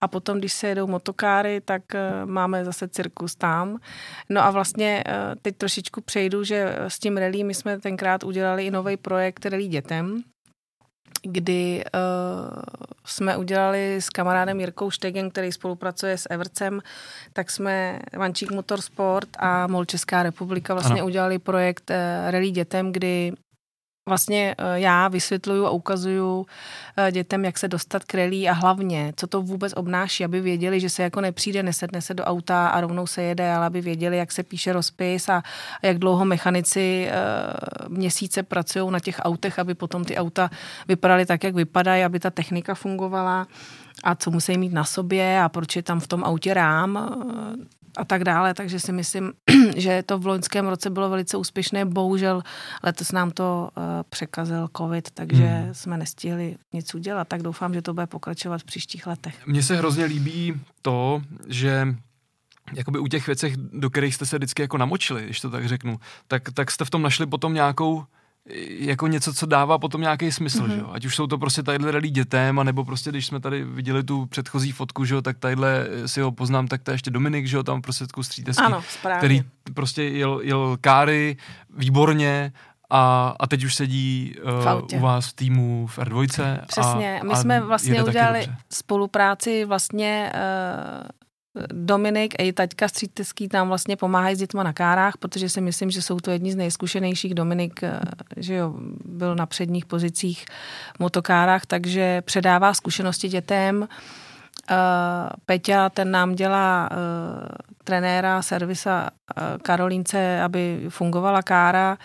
[0.00, 1.82] a potom, když se jedou motokáry, tak
[2.24, 3.78] máme zase cirkus kus tam.
[4.28, 8.66] No a vlastně eh, teď trošičku přejdu, že s tím rally my jsme tenkrát udělali
[8.66, 10.22] i nový projekt Rally dětem,
[11.22, 12.62] kdy uh,
[13.06, 16.80] jsme udělali s kamarádem Jirkou Štegem, který spolupracuje s Evercem,
[17.32, 21.06] tak jsme Vančík Motorsport a MOL Česká republika vlastně ano.
[21.06, 23.32] udělali projekt uh, Rally dětem, kdy
[24.08, 26.46] vlastně eh, já vysvětluju a ukazuju
[26.96, 30.80] eh, dětem, jak se dostat k relí a hlavně, co to vůbec obnáší, aby věděli,
[30.80, 34.16] že se jako nepřijde, nesedne se do auta a rovnou se jede, ale aby věděli,
[34.16, 35.42] jak se píše rozpis a
[35.82, 37.14] jak dlouho mechanici eh,
[37.88, 40.50] měsíce pracují na těch autech, aby potom ty auta
[40.88, 43.46] vypadaly tak, jak vypadají, aby ta technika fungovala
[44.04, 47.22] a co musí mít na sobě a proč je tam v tom autě rám
[47.96, 49.32] a tak dále, takže si myslím,
[49.76, 51.84] že to v loňském roce bylo velice úspěšné.
[51.84, 52.42] Bohužel
[52.82, 55.74] letos nám to uh, překazil covid, takže hmm.
[55.74, 59.46] jsme nestihli nic udělat, tak doufám, že to bude pokračovat v příštích letech.
[59.46, 61.94] Mně se hrozně líbí to, že
[62.74, 66.00] jakoby u těch věcech, do kterých jste se vždycky jako namočili, když to tak řeknu,
[66.28, 68.04] tak, tak jste v tom našli potom nějakou
[68.78, 70.74] jako něco, co dává potom nějaký smysl, mm-hmm.
[70.74, 70.90] že jo?
[70.92, 74.02] Ať už jsou to prostě tadyhle rally dětem, a nebo prostě, když jsme tady viděli
[74.02, 77.46] tu předchozí fotku, že jo, tak tadyhle si ho poznám, tak to je ještě Dominik,
[77.46, 78.82] že jo, tam prostě střídeský, ano,
[79.18, 79.42] který
[79.74, 81.36] prostě jel, jel káry
[81.76, 82.52] výborně
[82.90, 84.34] a, a teď už sedí
[84.92, 86.58] uh, u vás v týmu v R2.
[86.66, 91.21] Přesně, a, my jsme vlastně udělali spolupráci vlastně uh,
[91.72, 95.90] Dominik a i taťka Stříteský tam vlastně pomáhají s dětma na kárách, protože si myslím,
[95.90, 97.34] že jsou to jedni z nejzkušenějších.
[97.34, 98.00] Dominik, eh,
[98.36, 100.44] že jo, byl na předních pozicích
[100.96, 103.88] v motokárách, takže předává zkušenosti dětem.
[104.70, 104.76] Uh,
[105.46, 106.96] Peťa, ten nám dělá uh,
[107.84, 109.10] trenéra servisa
[109.62, 111.98] Karolínce, aby fungovala kára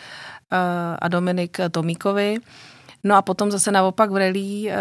[0.99, 2.37] a Dominik Tomíkovi.
[3.03, 4.75] No a potom zase naopak v rally eh,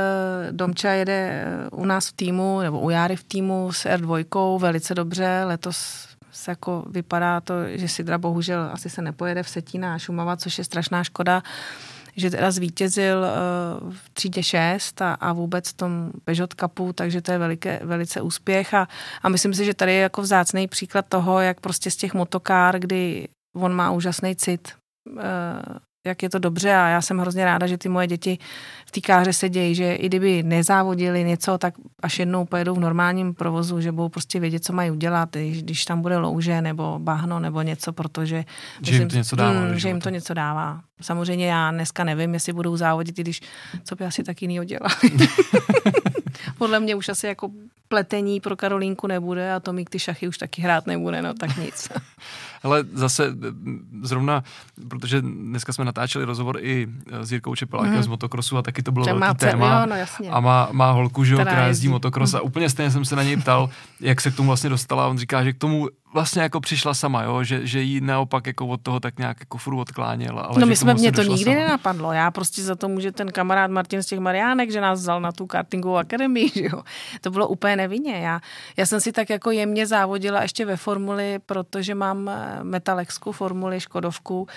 [0.50, 4.94] Domča jede eh, u nás v týmu, nebo u Járy v týmu s R2 velice
[4.94, 5.42] dobře.
[5.44, 10.36] Letos se jako vypadá to, že Sidra bohužel asi se nepojede v Setína a Šumava,
[10.36, 11.42] což je strašná škoda
[12.16, 17.22] že teda zvítězil uh, v třídě 6 a, a vůbec v tom Peugeot Cupu, takže
[17.22, 18.88] to je veliké, velice úspěch a,
[19.22, 22.78] a myslím si, že tady je jako vzácný příklad toho, jak prostě z těch motokár,
[22.78, 24.72] kdy on má úžasný cit,
[26.06, 28.38] jak je to dobře a já jsem hrozně ráda, že ty moje děti
[28.86, 33.34] v té káře sedějí, že i kdyby nezávodili něco, tak až jednou pojedou v normálním
[33.34, 37.62] provozu, že budou prostě vědět, co mají udělat, když tam bude louže nebo bahno nebo
[37.62, 38.44] něco, protože
[38.82, 39.60] že jim to něco dává.
[39.60, 40.80] Mm, že jim to něco dává.
[41.00, 43.40] Samozřejmě já dneska nevím, jestli budou závodit, i když
[43.84, 44.94] co by asi tak jiný dělali.
[46.58, 47.50] Podle mě už asi jako
[47.88, 51.88] pletení pro Karolínku nebude a Tomík ty šachy už taky hrát nebude, no tak nic.
[52.62, 53.36] Ale zase
[54.02, 54.44] zrovna,
[54.88, 56.88] protože dneska jsme natáčeli rozhovor i
[57.20, 58.02] s Jirkou Čepelákem mm.
[58.02, 59.80] z motokrosu a taky to bylo Ten velký téma.
[59.80, 60.30] Jo, no jasně.
[60.30, 63.22] A má, má holku, že jo, která jezdí motokros a úplně stejně jsem se na
[63.22, 65.06] něj ptal, jak se k tomu vlastně dostala.
[65.06, 67.44] On říká, že k tomu vlastně jako přišla sama, jo?
[67.44, 70.42] Že, že jí naopak jako od toho tak nějak jako furt odkláněla.
[70.42, 71.56] Ale no my jsme, mě to nikdy sama.
[71.56, 72.12] nenapadlo.
[72.12, 75.32] Já prostě za to může ten kamarád Martin z těch Mariánek, že nás vzal na
[75.32, 76.82] tu kartingovou akademii, že jo.
[77.20, 78.16] To bylo úplně nevinně.
[78.16, 78.40] Já,
[78.76, 82.30] já jsem si tak jako jemně závodila ještě ve formuli, protože mám
[82.62, 84.48] metalexku formuli, Škodovku,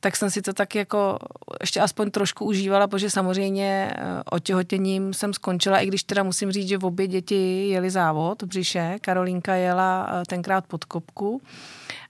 [0.00, 1.18] tak jsem si to tak jako
[1.60, 6.68] ještě aspoň trošku užívala, protože samozřejmě eh, otěhotěním jsem skončila, i když teda musím říct,
[6.68, 8.96] že v obě děti jeli závod v břiše.
[9.00, 11.42] Karolínka jela eh, tenkrát pod kopku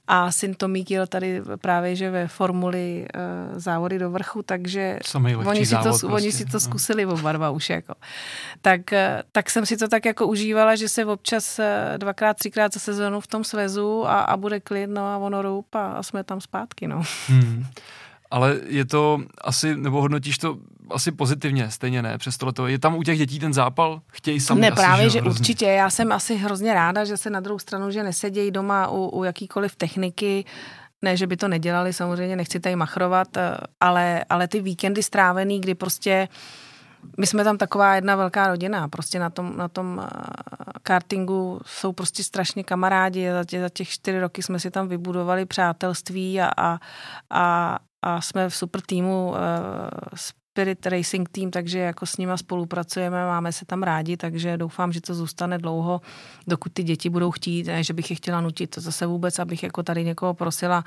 [0.09, 4.99] a syn Tomík jel tady právě, že ve formuli uh, závody do vrchu, takže
[5.47, 6.07] oni si, to, prostě.
[6.07, 6.61] oni si to no.
[6.61, 7.71] zkusili oba dva už.
[7.71, 7.95] Jako.
[8.61, 8.99] Tak, uh,
[9.33, 11.65] tak jsem si to tak jako užívala, že se občas uh,
[11.99, 15.75] dvakrát, třikrát za sezonu v tom svezu a, a bude klid, no a ono roup
[15.75, 16.89] a, a jsme tam zpátky.
[16.89, 17.03] No.
[17.29, 17.65] Hmm
[18.31, 20.59] ale je to asi, nebo hodnotíš to
[20.91, 22.67] asi pozitivně, stejně ne, přes tohleto.
[22.67, 24.01] Je tam u těch dětí ten zápal?
[24.07, 25.67] Chtějí sami Ne, asi, právě, že, že určitě.
[25.67, 29.25] Já jsem asi hrozně ráda, že se na druhou stranu, že nesedějí doma u, u
[29.25, 30.45] jakýkoliv techniky,
[31.03, 35.61] ne, že by to nedělali, samozřejmě nechci tady machrovat, eh, ale, ale ty víkendy strávený,
[35.61, 36.29] kdy prostě
[37.19, 40.09] my jsme tam taková jedna velká rodina, prostě na tom, na tom eh,
[40.83, 45.47] kartingu jsou prostě strašně kamarádi, za, tě, za těch čtyři roky jsme si tam vybudovali
[45.47, 46.79] přátelství a, a,
[47.31, 49.37] a, a jsme v super týmu uh,
[50.59, 55.01] Spirit Racing Team, takže jako s nima spolupracujeme, máme se tam rádi, takže doufám, že
[55.01, 56.01] to zůstane dlouho,
[56.47, 59.63] dokud ty děti budou chtít, ne, že bych je chtěla nutit, to zase vůbec, abych
[59.63, 60.85] jako tady někoho prosila,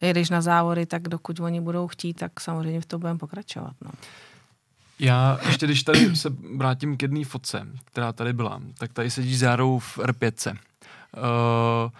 [0.00, 3.72] jedeš na závody, tak dokud oni budou chtít, tak samozřejmě v tom budeme pokračovat.
[3.84, 3.90] No.
[4.98, 9.36] Já ještě, když tady se vrátím k jedné fotce, která tady byla, tak tady sedí
[9.36, 10.50] s Járou v R5.
[10.52, 11.90] Uh,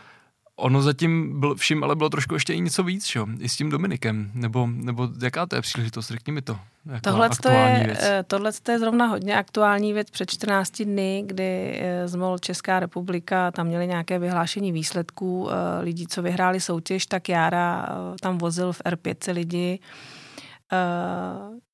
[0.62, 3.26] Ono zatím byl, všim ale bylo trošku ještě i něco víc, jo?
[3.38, 6.58] i s tím Dominikem, nebo, nebo jaká to je příležitost, řekni mi to.
[7.00, 12.38] Tohle je, eh, tohle je zrovna hodně aktuální věc před 14 dny, kdy eh, zmol
[12.38, 17.88] Česká republika, tam měli nějaké vyhlášení výsledků eh, lidí, co vyhráli soutěž, tak Jára
[18.20, 19.78] tam vozil v R5 lidi,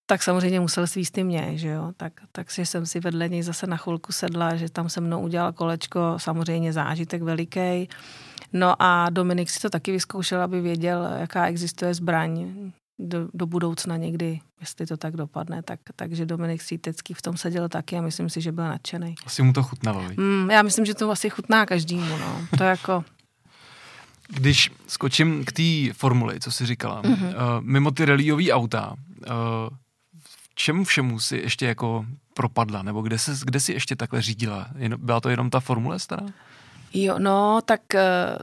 [0.06, 3.66] tak samozřejmě musel svíst i mě, že jo, tak, takže jsem si vedle něj zase
[3.66, 7.88] na chvilku sedla, že tam se mnou udělal kolečko, samozřejmě zážitek veliký.
[8.52, 12.52] No a Dominik si to taky vyzkoušel, aby věděl, jaká existuje zbraň
[12.98, 15.62] do, do budoucna někdy, jestli to tak dopadne.
[15.62, 19.14] Tak, takže Dominik Svítecký v tom seděl taky a myslím si, že byl nadšený.
[19.26, 20.04] Asi mu to chutnalo.
[20.16, 22.18] Mm, já myslím, že to asi chutná každému.
[22.18, 22.46] No.
[22.58, 23.04] To jako...
[24.28, 27.28] Když skočím k té formuli, co jsi říkala, mm-hmm.
[27.28, 29.76] uh, mimo ty rallyový auta, uh,
[30.54, 34.68] čemu všemu si ještě jako propadla, nebo kde, se, kde si ještě takhle řídila?
[34.96, 36.26] Byla to jenom ta formule stará?
[36.94, 38.38] Jo, no, tak eh,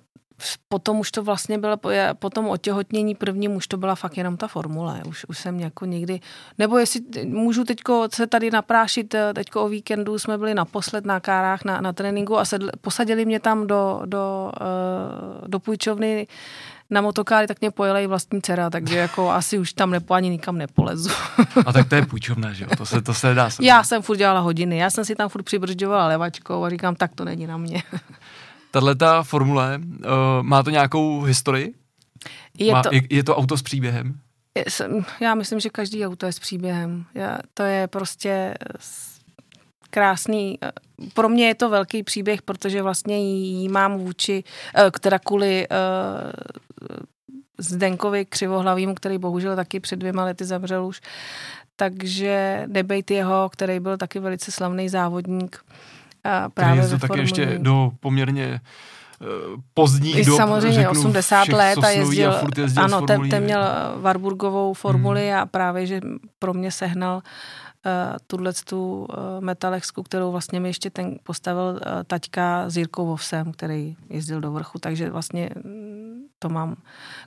[0.68, 1.78] potom už to vlastně bylo,
[2.20, 5.02] po tom otěhotnění prvním už to byla fakt jenom ta formule.
[5.08, 6.20] Už, už jsem jako někdy,
[6.58, 11.20] nebo jestli můžu teďko se tady naprášit, eh, teďko o víkendu jsme byli naposled na
[11.20, 16.28] kárách na, na tréninku a sedli, posadili mě tam do, do, uh, do půjčovny
[16.90, 20.30] na motokáry, tak mě pojela i vlastní dcera, takže jako asi už tam nepo, ani
[20.30, 21.10] nikam nepolezu.
[21.66, 22.70] A tak to je půjčovné, že jo?
[22.78, 23.50] To se, to se dá.
[23.62, 27.16] Já jsem furt dělala hodiny, já jsem si tam furt přibržďovala levačkou a říkám, tak
[27.16, 27.84] to není na mě.
[28.72, 30.04] Tahle ta formule, uh,
[30.42, 31.74] má to nějakou historii?
[32.58, 34.20] Je, má, to, je, je to auto s příběhem?
[34.58, 34.66] Je,
[35.20, 37.06] já myslím, že každý auto je s příběhem.
[37.14, 38.54] Já, to je prostě
[39.90, 40.60] krásný.
[41.14, 44.44] Pro mě je to velký příběh, protože vlastně jí mám vůči,
[44.92, 45.68] která kvůli
[47.58, 51.02] Zdenkovi Křivohlavýmu, který bohužel taky před dvěma lety zemřel už.
[51.76, 55.60] Takže nebejt jeho, který byl taky velice slavný závodník.
[56.24, 58.62] A právě jezdil taky ještě do poměrně
[59.22, 59.26] eh,
[59.74, 63.64] pozdních dob, Samozřejmě řeknu, 80 let a jezdil, a jezdil ano, ten, ten měl
[63.98, 65.40] Warburgovou formuli hmm.
[65.40, 66.02] a právě, že
[66.40, 71.80] pro mě sehnal uh, tuhle tu uh, metalexku, kterou vlastně mi ještě ten postavil uh,
[72.08, 75.50] taťka s Jirkou Vovsem, který jezdil do vrchu, takže vlastně
[76.46, 76.76] to mám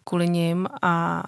[0.05, 1.23] kvůli ním a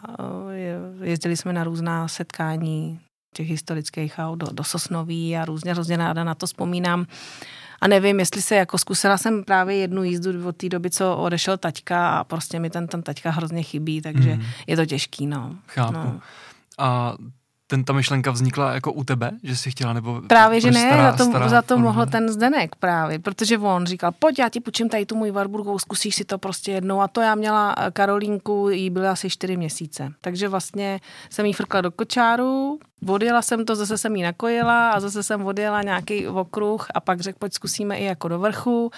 [0.53, 3.01] je jezdili jsme na různá setkání
[3.35, 7.07] těch historických aut do, do Sosnoví a různě, hrozně ráda na to vzpomínám.
[7.81, 11.59] A nevím, jestli se jako zkusila jsem právě jednu jízdu od té doby, co odešel
[11.59, 14.43] taťka a prostě mi ten, ten taťka hrozně chybí, takže mm.
[14.67, 15.57] je to těžký, no.
[15.67, 15.93] Chápu.
[15.93, 16.21] No.
[16.79, 17.15] A
[17.71, 20.23] ten, ta myšlenka vznikla jako u tebe, že jsi chtěla, nebo...
[20.27, 23.87] Právě, že ne, stará, za to, stará za to mohl ten Zdenek právě, protože on
[23.87, 27.01] říkal, pojď, já ti půjčím tady tu můj Warburgovou, zkusíš si to prostě jednou.
[27.01, 31.53] A to já měla eh, Karolínku, jí byly asi čtyři měsíce, takže vlastně jsem jí
[31.53, 36.29] frkla do kočáru, odjela jsem to, zase jsem jí nakojila a zase jsem odjela nějaký
[36.29, 38.91] okruh a pak řekl, pojď zkusíme i jako do vrchu.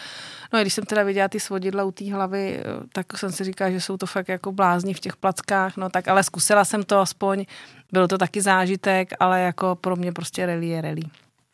[0.53, 3.45] No a když jsem teda viděla ty svodidla u té hlavy, eh, tak jsem si
[3.45, 6.83] říkala, že jsou to fakt jako blázni v těch plackách, no tak ale zkusila jsem
[6.83, 7.45] to aspoň,
[7.93, 11.03] byl to taky zážitek, ale jako pro mě prostě rally je rally.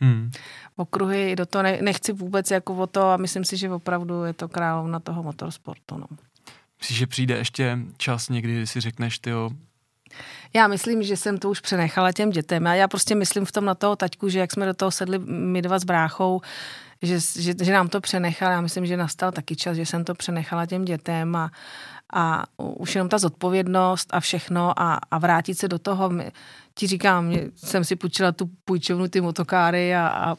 [0.00, 0.30] Hmm.
[0.76, 4.32] Okruhy do toho ne, nechci vůbec jako o to a myslím si, že opravdu je
[4.32, 5.98] to královna toho motorsportu.
[5.98, 6.06] No.
[6.80, 9.30] Myslíš, že přijde ještě čas někdy, kdy si řekneš, ty
[10.54, 12.66] já myslím, že jsem to už přenechala těm dětem.
[12.66, 15.18] A já prostě myslím v tom na toho taťku, že jak jsme do toho sedli
[15.26, 16.40] my dva s bráchou,
[17.02, 18.52] že, že, že nám to přenechal.
[18.52, 21.50] Já myslím, že nastal taky čas, že jsem to přenechala těm dětem a,
[22.12, 26.10] a už jenom ta zodpovědnost a všechno a, a vrátit se do toho.
[26.74, 30.36] Ti říkám, jsem si půjčila tu půjčovnu, ty motokáry a, a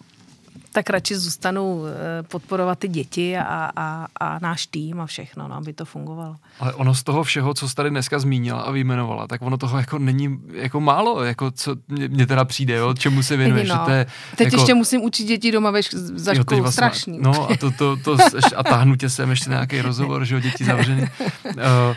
[0.71, 5.55] tak radši zůstanu eh, podporovat ty děti a, a, a náš tým a všechno, no,
[5.55, 6.36] aby to fungovalo.
[6.60, 9.77] Ale ono z toho všeho, co jsi tady dneska zmínila a vyjmenovala, tak ono toho
[9.77, 13.69] jako není jako málo, jako co mě, teda přijde, jo, čemu se věnuješ.
[13.69, 13.86] No.
[13.86, 14.05] To je,
[14.36, 17.19] Teď jako, ještě musím učit děti doma veš, za jo, školu, vlastně, strašný.
[17.21, 18.17] No a to, to, to,
[18.55, 21.01] a táhnu tě sem ještě nějaký rozhovor, že jo, děti zavřený.
[21.01, 21.58] Uh,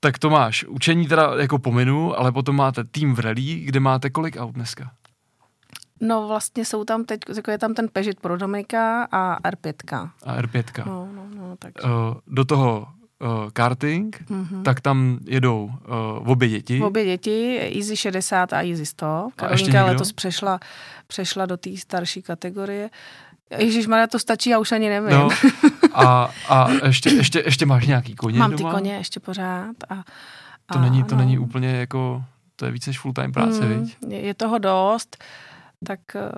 [0.00, 0.64] tak to máš.
[0.64, 4.90] Učení teda jako pominu, ale potom máte tým v rally, kde máte kolik aut dneska?
[6.00, 10.10] No vlastně jsou tam teď, jako je tam ten Peugeot pro Dominika a R5.
[10.24, 10.86] A R5.
[10.86, 11.82] No, no, no, takže.
[11.84, 12.88] Uh, do toho
[13.20, 14.62] uh, karting, mm-hmm.
[14.62, 15.70] tak tam jedou
[16.20, 16.82] uh, obě děti.
[16.82, 19.28] Obě děti, Easy 60 a Easy 100.
[19.36, 20.60] Karolinka letos přešla,
[21.06, 22.90] přešla do té starší kategorie.
[23.58, 25.10] Ježíš Maria, to stačí, já už ani nevím.
[25.10, 25.28] No,
[25.94, 28.70] a, a ještě, ještě, ještě máš nějaký koně Mám doma?
[28.70, 29.76] ty koně ještě pořád.
[29.88, 29.94] A,
[30.68, 31.20] a, to není, to no.
[31.20, 32.24] není úplně jako,
[32.56, 33.96] to je víc než full time práce, mm, viď?
[34.08, 35.16] Je toho dost.
[35.20, 35.47] Uh,
[35.86, 36.32] tak eh,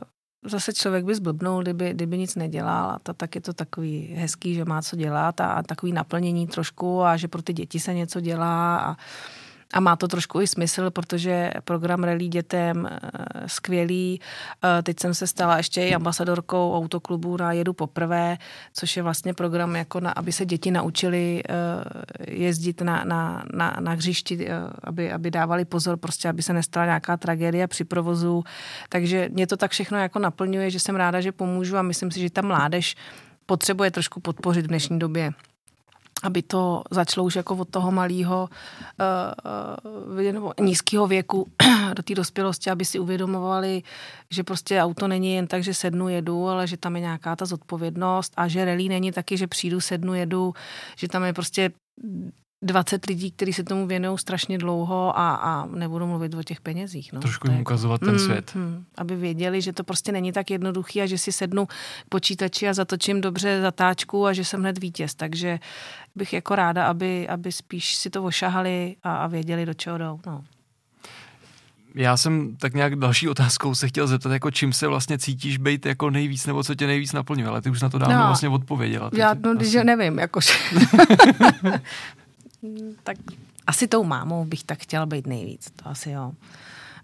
[0.45, 2.91] zase člověk by zblbnul, kdyby, kdyby nic nedělal.
[2.91, 6.47] A to, tak je to takový hezký, že má co dělat a, a takový naplnění
[6.47, 8.97] trošku a že pro ty děti se něco dělá a,
[9.73, 12.99] a má to trošku i smysl, protože program Rally dětem eh,
[13.47, 14.21] skvělý.
[14.65, 18.39] Eh, teď jsem se stala ještě i ambasadorkou autoklubu na Jedu poprvé,
[18.73, 21.55] což je vlastně program, jako na, aby se děti naučili eh,
[22.33, 24.49] jezdit na, na, na, na hřišti,
[24.85, 28.45] aby, aby dávali pozor, prostě aby se nestala nějaká tragédia při provozu.
[28.89, 32.21] Takže mě to tak všechno jako naplňuje, že jsem ráda, že pomůžu a myslím si,
[32.21, 32.97] že ta mládež
[33.47, 35.33] potřebuje trošku podpořit v dnešní době
[36.23, 38.49] aby to začalo už jako od toho malého
[40.39, 41.47] uh, nízkého věku
[41.97, 43.83] do té dospělosti, aby si uvědomovali,
[44.31, 47.45] že prostě auto není jen tak, že sednu, jedu, ale že tam je nějaká ta
[47.45, 50.55] zodpovědnost a že rally není taky, že přijdu, sednu, jedu,
[50.97, 51.71] že tam je prostě
[52.63, 57.13] 20 lidí, kteří se tomu věnují strašně dlouho a, a nebudu mluvit o těch penězích.
[57.13, 57.21] No.
[57.21, 58.53] Trošku jim ukazovat ten mm, svět.
[58.55, 61.71] Mm, aby věděli, že to prostě není tak jednoduchý a že si sednu k
[62.09, 65.15] počítači a zatočím dobře zatáčku a že jsem hned vítěz.
[65.15, 65.59] Takže
[66.15, 70.21] bych jako ráda, aby, aby spíš si to ošahali a, a věděli, do čeho jdou.
[70.27, 70.45] No.
[71.95, 75.87] Já jsem tak nějak další otázkou se chtěl zeptat, jako čím se vlastně cítíš být
[75.87, 78.49] jako nejvíc, nebo co tě nejvíc naplňuje, ale ty už na to dávno no, vlastně
[78.49, 79.11] odpověděla.
[79.13, 79.71] Já no, asi...
[79.71, 80.53] že nevím, jakože.
[83.03, 83.17] tak
[83.67, 86.33] asi tou mámou bych tak chtěla být nejvíc, to asi jo.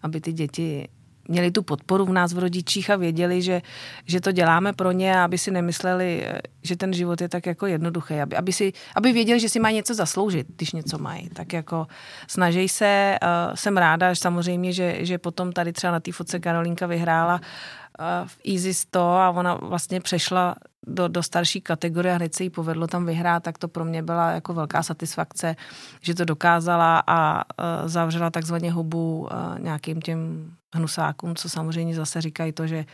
[0.02, 0.88] Aby ty děti
[1.28, 3.62] měli tu podporu v nás v rodičích a věděli, že,
[4.04, 6.26] že to děláme pro ně a aby si nemysleli,
[6.62, 8.14] že ten život je tak jako jednoduchý.
[8.14, 11.28] Aby, aby, si, aby věděli, že si mají něco zasloužit, když něco mají.
[11.28, 11.86] Tak jako
[12.28, 16.38] snaží se, uh, jsem ráda, že samozřejmě, že, že potom tady třeba na té fotce
[16.38, 17.40] Karolinka vyhrála uh,
[18.26, 20.54] v Easy 100 a ona vlastně přešla
[20.86, 24.02] do, do starší kategorie a hned se jí povedlo tam vyhrát, tak to pro mě
[24.02, 25.56] byla jako velká satisfakce,
[26.00, 32.20] že to dokázala a uh, zavřela takzvaně hubu uh, nějakým těm hnusákům, co samozřejmě zase
[32.20, 32.84] říkají to, že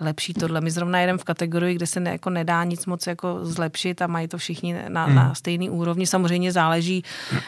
[0.00, 0.60] lepší tohle.
[0.60, 4.06] My zrovna jedeme v kategorii, kde se ne, jako nedá nic moc jako zlepšit a
[4.06, 5.14] mají to všichni na, hmm.
[5.14, 6.06] na stejný úrovni.
[6.06, 7.02] Samozřejmě záleží,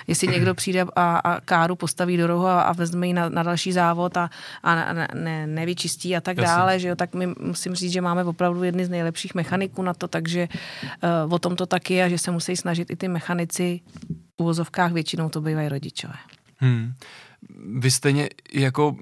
[0.07, 3.43] jestli někdo přijde a, a káru postaví do rohu a, a vezme ji na, na
[3.43, 4.31] další závod a,
[4.63, 6.47] a ne, ne, nevyčistí a tak Jasně.
[6.47, 9.95] dále, že jo, tak my musím říct, že máme opravdu jedny z nejlepších mechaniků na
[9.95, 10.49] to, takže
[11.27, 13.81] uh, o tom to taky a že se musí snažit i ty mechanici
[14.37, 16.15] v uvozovkách většinou to bývají rodičové.
[16.57, 16.93] Hmm.
[17.79, 18.97] Vy stejně jako, uh,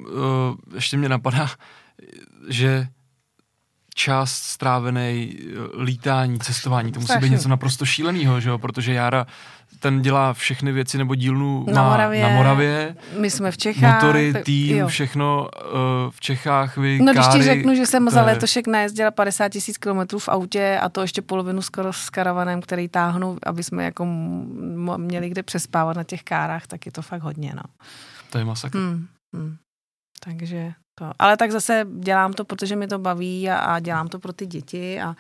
[0.75, 1.49] ještě mě napadá,
[2.49, 2.89] že
[3.99, 7.29] čas strávený, eh, lítání, cestování, to musí Strašný.
[7.29, 9.27] být něco naprosto šíleného, že jo, protože Jára
[9.81, 12.23] ten dělá všechny věci, nebo dílnu Na má Moravě.
[12.23, 13.95] na Moravě, My jsme v Čechách.
[14.03, 14.89] motory, tým, jo.
[14.89, 15.71] všechno uh,
[16.11, 19.49] v Čechách, vy, No když ti káry, řeknu, že jsem za je- letošek najezdila 50
[19.49, 23.85] tisíc kilometrů v autě a to ještě polovinu skoro s karavanem, který táhnu, aby jsme
[23.85, 27.63] jako m- měli kde přespávat na těch kárách, tak je to fakt hodně, no.
[28.31, 28.79] To je masakr.
[28.79, 29.57] Hmm, hmm.
[30.27, 31.11] Takže to.
[31.19, 34.47] Ale tak zase dělám to, protože mi to baví a, a dělám to pro ty
[34.47, 35.15] děti a,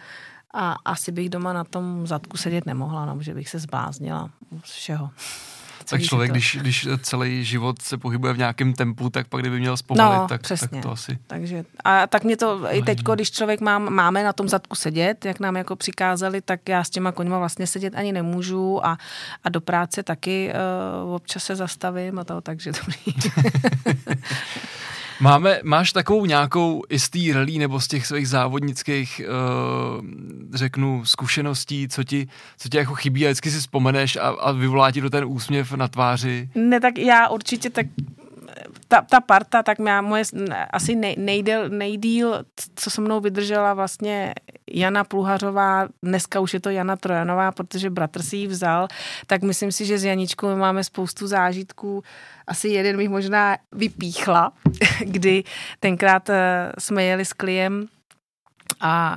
[0.54, 4.30] a asi bych doma na tom zadku sedět nemohla, no, že bych se zbláznila
[4.64, 5.10] z všeho.
[5.78, 9.40] Tak Celý člověk, to- když, když celý život se pohybuje v nějakém tempu, tak pak
[9.40, 10.68] kdyby měl zpomalit, No, tak, přesně.
[10.68, 11.18] tak to asi...
[11.26, 15.24] Takže, a tak mě to i teď, když člověk mám, máme na tom zadku sedět,
[15.24, 18.98] jak nám jako přikázali, tak já s těma koňma vlastně sedět ani nemůžu a,
[19.44, 20.52] a do práce taky
[21.04, 22.78] uh, občas se zastavím a to, takže to
[25.20, 29.20] Máme, máš takovou nějakou té rally nebo z těch svých závodnických,
[29.98, 30.06] uh,
[30.54, 34.92] řeknu, zkušeností, co ti, co ti jako chybí a vždycky si vzpomeneš a, a vyvolá
[34.92, 36.48] ti do ten úsměv na tváři?
[36.54, 37.86] Ne, tak já určitě tak
[38.88, 40.24] ta, ta parta, tak má moje
[40.70, 42.44] asi nej, nejdél, nejdíl,
[42.74, 44.34] co se mnou vydržela vlastně
[44.72, 48.88] Jana Pluhařová, dneska už je to Jana Trojanová, protože bratr si ji vzal,
[49.26, 52.02] tak myslím si, že s Janičkou my máme spoustu zážitků.
[52.46, 54.52] Asi jeden bych možná vypíchla,
[55.04, 55.44] kdy
[55.80, 57.88] tenkrát eh, jsme jeli s kliem
[58.80, 59.16] a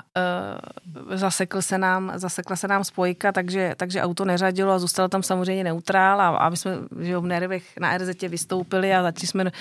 [1.09, 5.23] uh, zasekl se nám, zasekla se nám spojka, takže, takže auto neřadilo a zůstalo tam
[5.23, 9.51] samozřejmě neutrál a, a my jsme že v nervech na RZ vystoupili a začali jsme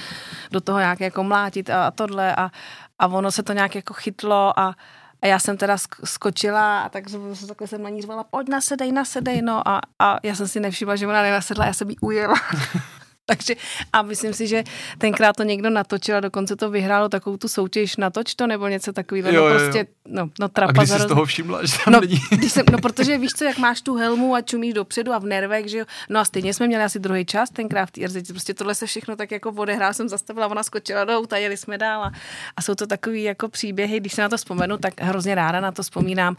[0.51, 2.51] do toho nějak jako mlátit a, a tohle a,
[2.99, 4.74] a ono se to nějak jako chytlo a,
[5.23, 7.05] a já jsem teda sk- skočila a tak
[7.47, 10.97] takhle jsem na ní řvala, pojď nasedej, nasedej, no a, a já jsem si nevšimla,
[10.97, 12.35] že ona nenasedla, já jsem jí ujela.
[13.37, 13.55] Takže
[13.93, 14.64] a myslím si, že
[14.99, 18.93] tenkrát to někdo natočil a dokonce to vyhrálo takovou tu soutěž natoč to nebo něco
[18.93, 19.33] takového.
[19.33, 22.01] No prostě, no, no A trapa když za jsi z toho všimla, že tam No,
[22.01, 22.20] není?
[22.31, 25.24] když jsem, no, protože víš co, jak máš tu helmu a čumíš dopředu a v
[25.24, 25.85] nervech, že jo.
[26.11, 28.29] No a stejně jsme měli asi druhý čas tenkrát v té RZ.
[28.29, 31.79] Prostě tohle se všechno tak jako odehrál, jsem zastavila, ona skočila do auta, jeli jsme
[31.79, 32.12] dál a,
[32.57, 35.72] a jsou to takový jako příběhy, když se na to vzpomenu, tak hrozně ráda na
[35.72, 36.37] to vzpomínám.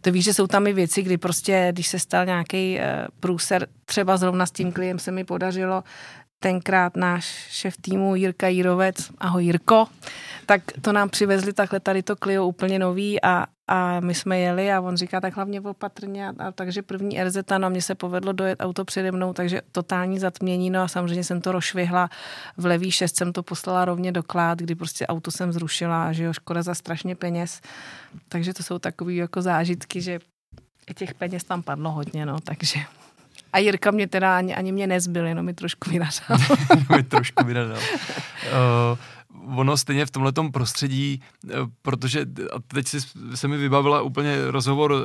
[0.00, 2.82] To víš, že jsou tam i věci, kdy prostě, když se stal nějaký uh,
[3.20, 5.84] průser, třeba zrovna s tím kliem se mi podařilo,
[6.44, 9.86] tenkrát náš šéf týmu Jirka Jirovec, ahoj Jirko,
[10.46, 14.72] tak to nám přivezli takhle tady to Clio úplně nový a, a my jsme jeli
[14.72, 17.94] a on říká tak hlavně opatrně a, a takže první RZ, no a mně se
[17.94, 22.10] povedlo dojet auto přede mnou, takže totální zatmění, no a samozřejmě jsem to rozšvihla.
[22.56, 26.24] V levý šest jsem to poslala rovně do klád, kdy prostě auto jsem zrušila že
[26.24, 27.60] jo, škoda za strašně peněz,
[28.28, 30.20] takže to jsou takový jako zážitky, že
[30.94, 32.80] těch peněz tam padlo hodně, no, takže
[33.54, 36.38] a Jirka mě teda ani, ani mě nezbyl, jenom mi trošku vynařal.
[36.96, 37.78] mi trošku vydadal.
[39.38, 41.50] Uh, ono stejně v tomhletom prostředí, uh,
[41.82, 42.20] protože
[42.52, 42.98] a teď si,
[43.34, 44.98] se mi vybavila úplně rozhovor uh,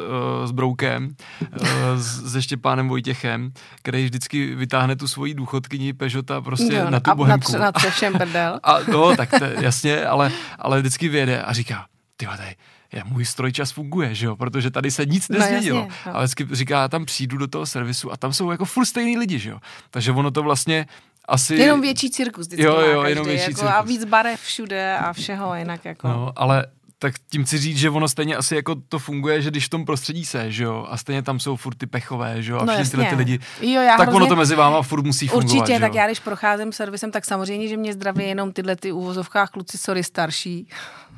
[0.46, 1.10] s Broukem,
[1.42, 7.00] uh, s, se Štěpánem Vojtěchem, který vždycky vytáhne tu svoji důchodkyni Peugeota prostě Jo, na
[7.00, 7.52] tu a bohemku.
[7.52, 8.60] Na, na všem prdel.
[8.64, 11.86] A no, tak to, jasně, ale, ale vždycky vyjede a říká,
[12.18, 12.56] ty tady,
[12.94, 15.80] je, můj strojčas funguje, že jo, protože tady se nic No, nezměnilo.
[15.80, 16.16] jasně, no.
[16.16, 19.18] Ale vždycky říká, já tam přijdu do toho servisu a tam jsou jako furt stejný
[19.18, 19.60] lidi, že jo.
[19.92, 20.86] Takže ono to vlastně
[21.28, 21.56] asi...
[21.56, 23.90] Jenom větší cirkus vždycky Jo, jo, každý, jenom větší jako A cirkus.
[23.90, 26.08] víc barev všude a všeho jinak jako.
[26.08, 26.66] No, ale
[27.02, 29.86] tak tím chci říct, že ono stejně asi jako to funguje, že když v tom
[29.86, 32.74] prostředí se, že jo, a stejně tam jsou furt ty pechové, že jo, a No
[32.74, 33.18] všechny tyhle ty jasně.
[33.18, 35.94] lidi, Jo, já tak ono hrozně- to mezi váma furt musí fungovat, Určitě, že tak
[35.94, 35.98] jo?
[35.98, 40.04] já když procházím servisem, tak samozřejmě, že mě zdraví jenom tyhle ty úvozovkách kluci, sorry,
[40.04, 40.68] starší.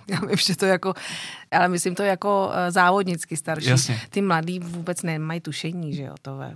[0.07, 0.93] Já vím, že to jako,
[1.51, 3.69] ale myslím to jako eh, závodnicky starší.
[3.69, 4.01] Jasně.
[4.09, 6.55] Ty mladí vůbec nemají tušení, že jo, to je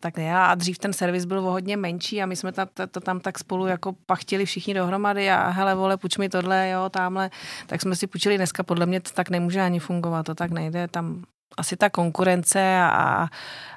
[0.00, 0.36] tak ne.
[0.36, 3.20] A dřív ten servis byl o hodně menší a my jsme ta, ta, to tam
[3.20, 7.30] tak spolu jako pachtili všichni dohromady a hele vole, půjč mi tohle, jo, tamhle.
[7.66, 10.88] Tak jsme si půjčili dneska, podle mě to tak nemůže ani fungovat, to tak nejde,
[10.88, 11.24] tam
[11.58, 13.28] asi ta konkurence a,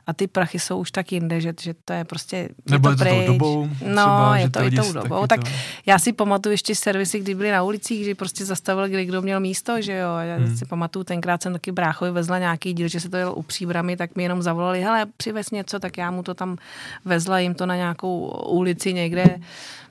[0.08, 2.96] a ty prachy jsou už tak jinde, že, že to je prostě je Nebo je
[2.96, 5.28] to tou dobou No, třeba, je to i tou dobou.
[5.28, 5.50] Tak to-
[5.86, 9.40] já si pamatuju ještě servisy, kdy byly na ulicích, kdy prostě zastavil, kdy kdo měl
[9.40, 10.10] místo, že jo.
[10.22, 10.58] Já Hmm.
[10.58, 13.98] si pamatuju, tenkrát jsem taky bráchovi vezla nějaký díl, že se to jelo u příbramy,
[13.98, 16.58] tak mi jenom zavolali, hele, přivez něco, tak já mu to tam
[17.06, 19.40] vezla jim to na nějakou ulici někde.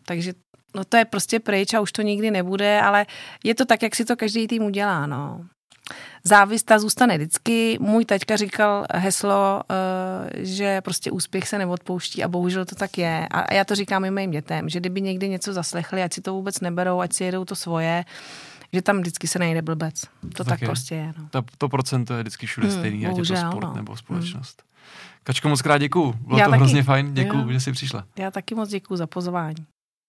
[0.07, 0.33] Takže
[0.75, 3.07] no to je prostě pryč a už to nikdy nebude, ale
[3.45, 5.41] je to tak, jak si to každý tým udělá, no.
[6.25, 7.79] Závist ta zůstane vždycky.
[7.81, 13.29] Můj taťka říkal heslo, eh, že prostě úspěch se neodpouští a bohužel to tak je.
[13.31, 16.33] A já to říkám i mým dětem, že kdyby někdy něco zaslechli, ať si to
[16.33, 18.05] vůbec neberou, ať si jedou to svoje,
[18.73, 20.01] že tam vždycky se nejde blbec.
[20.01, 20.67] To, To tak, tak je.
[20.69, 21.13] prostě je.
[21.19, 21.29] No.
[21.31, 23.75] Ta, to procento je vždycky všude Hmm, stejný, ať je to bohužel, sport no.
[23.75, 24.63] nebo společnost.
[25.25, 26.13] Kačko, moc krát děkuju.
[26.27, 26.59] Bylo Já to taky.
[26.61, 27.53] hrozně fajn, děkuju, Jo.
[27.53, 28.05] že jsi přišla.
[28.19, 29.67] Já taky moc děkuju za pozvání.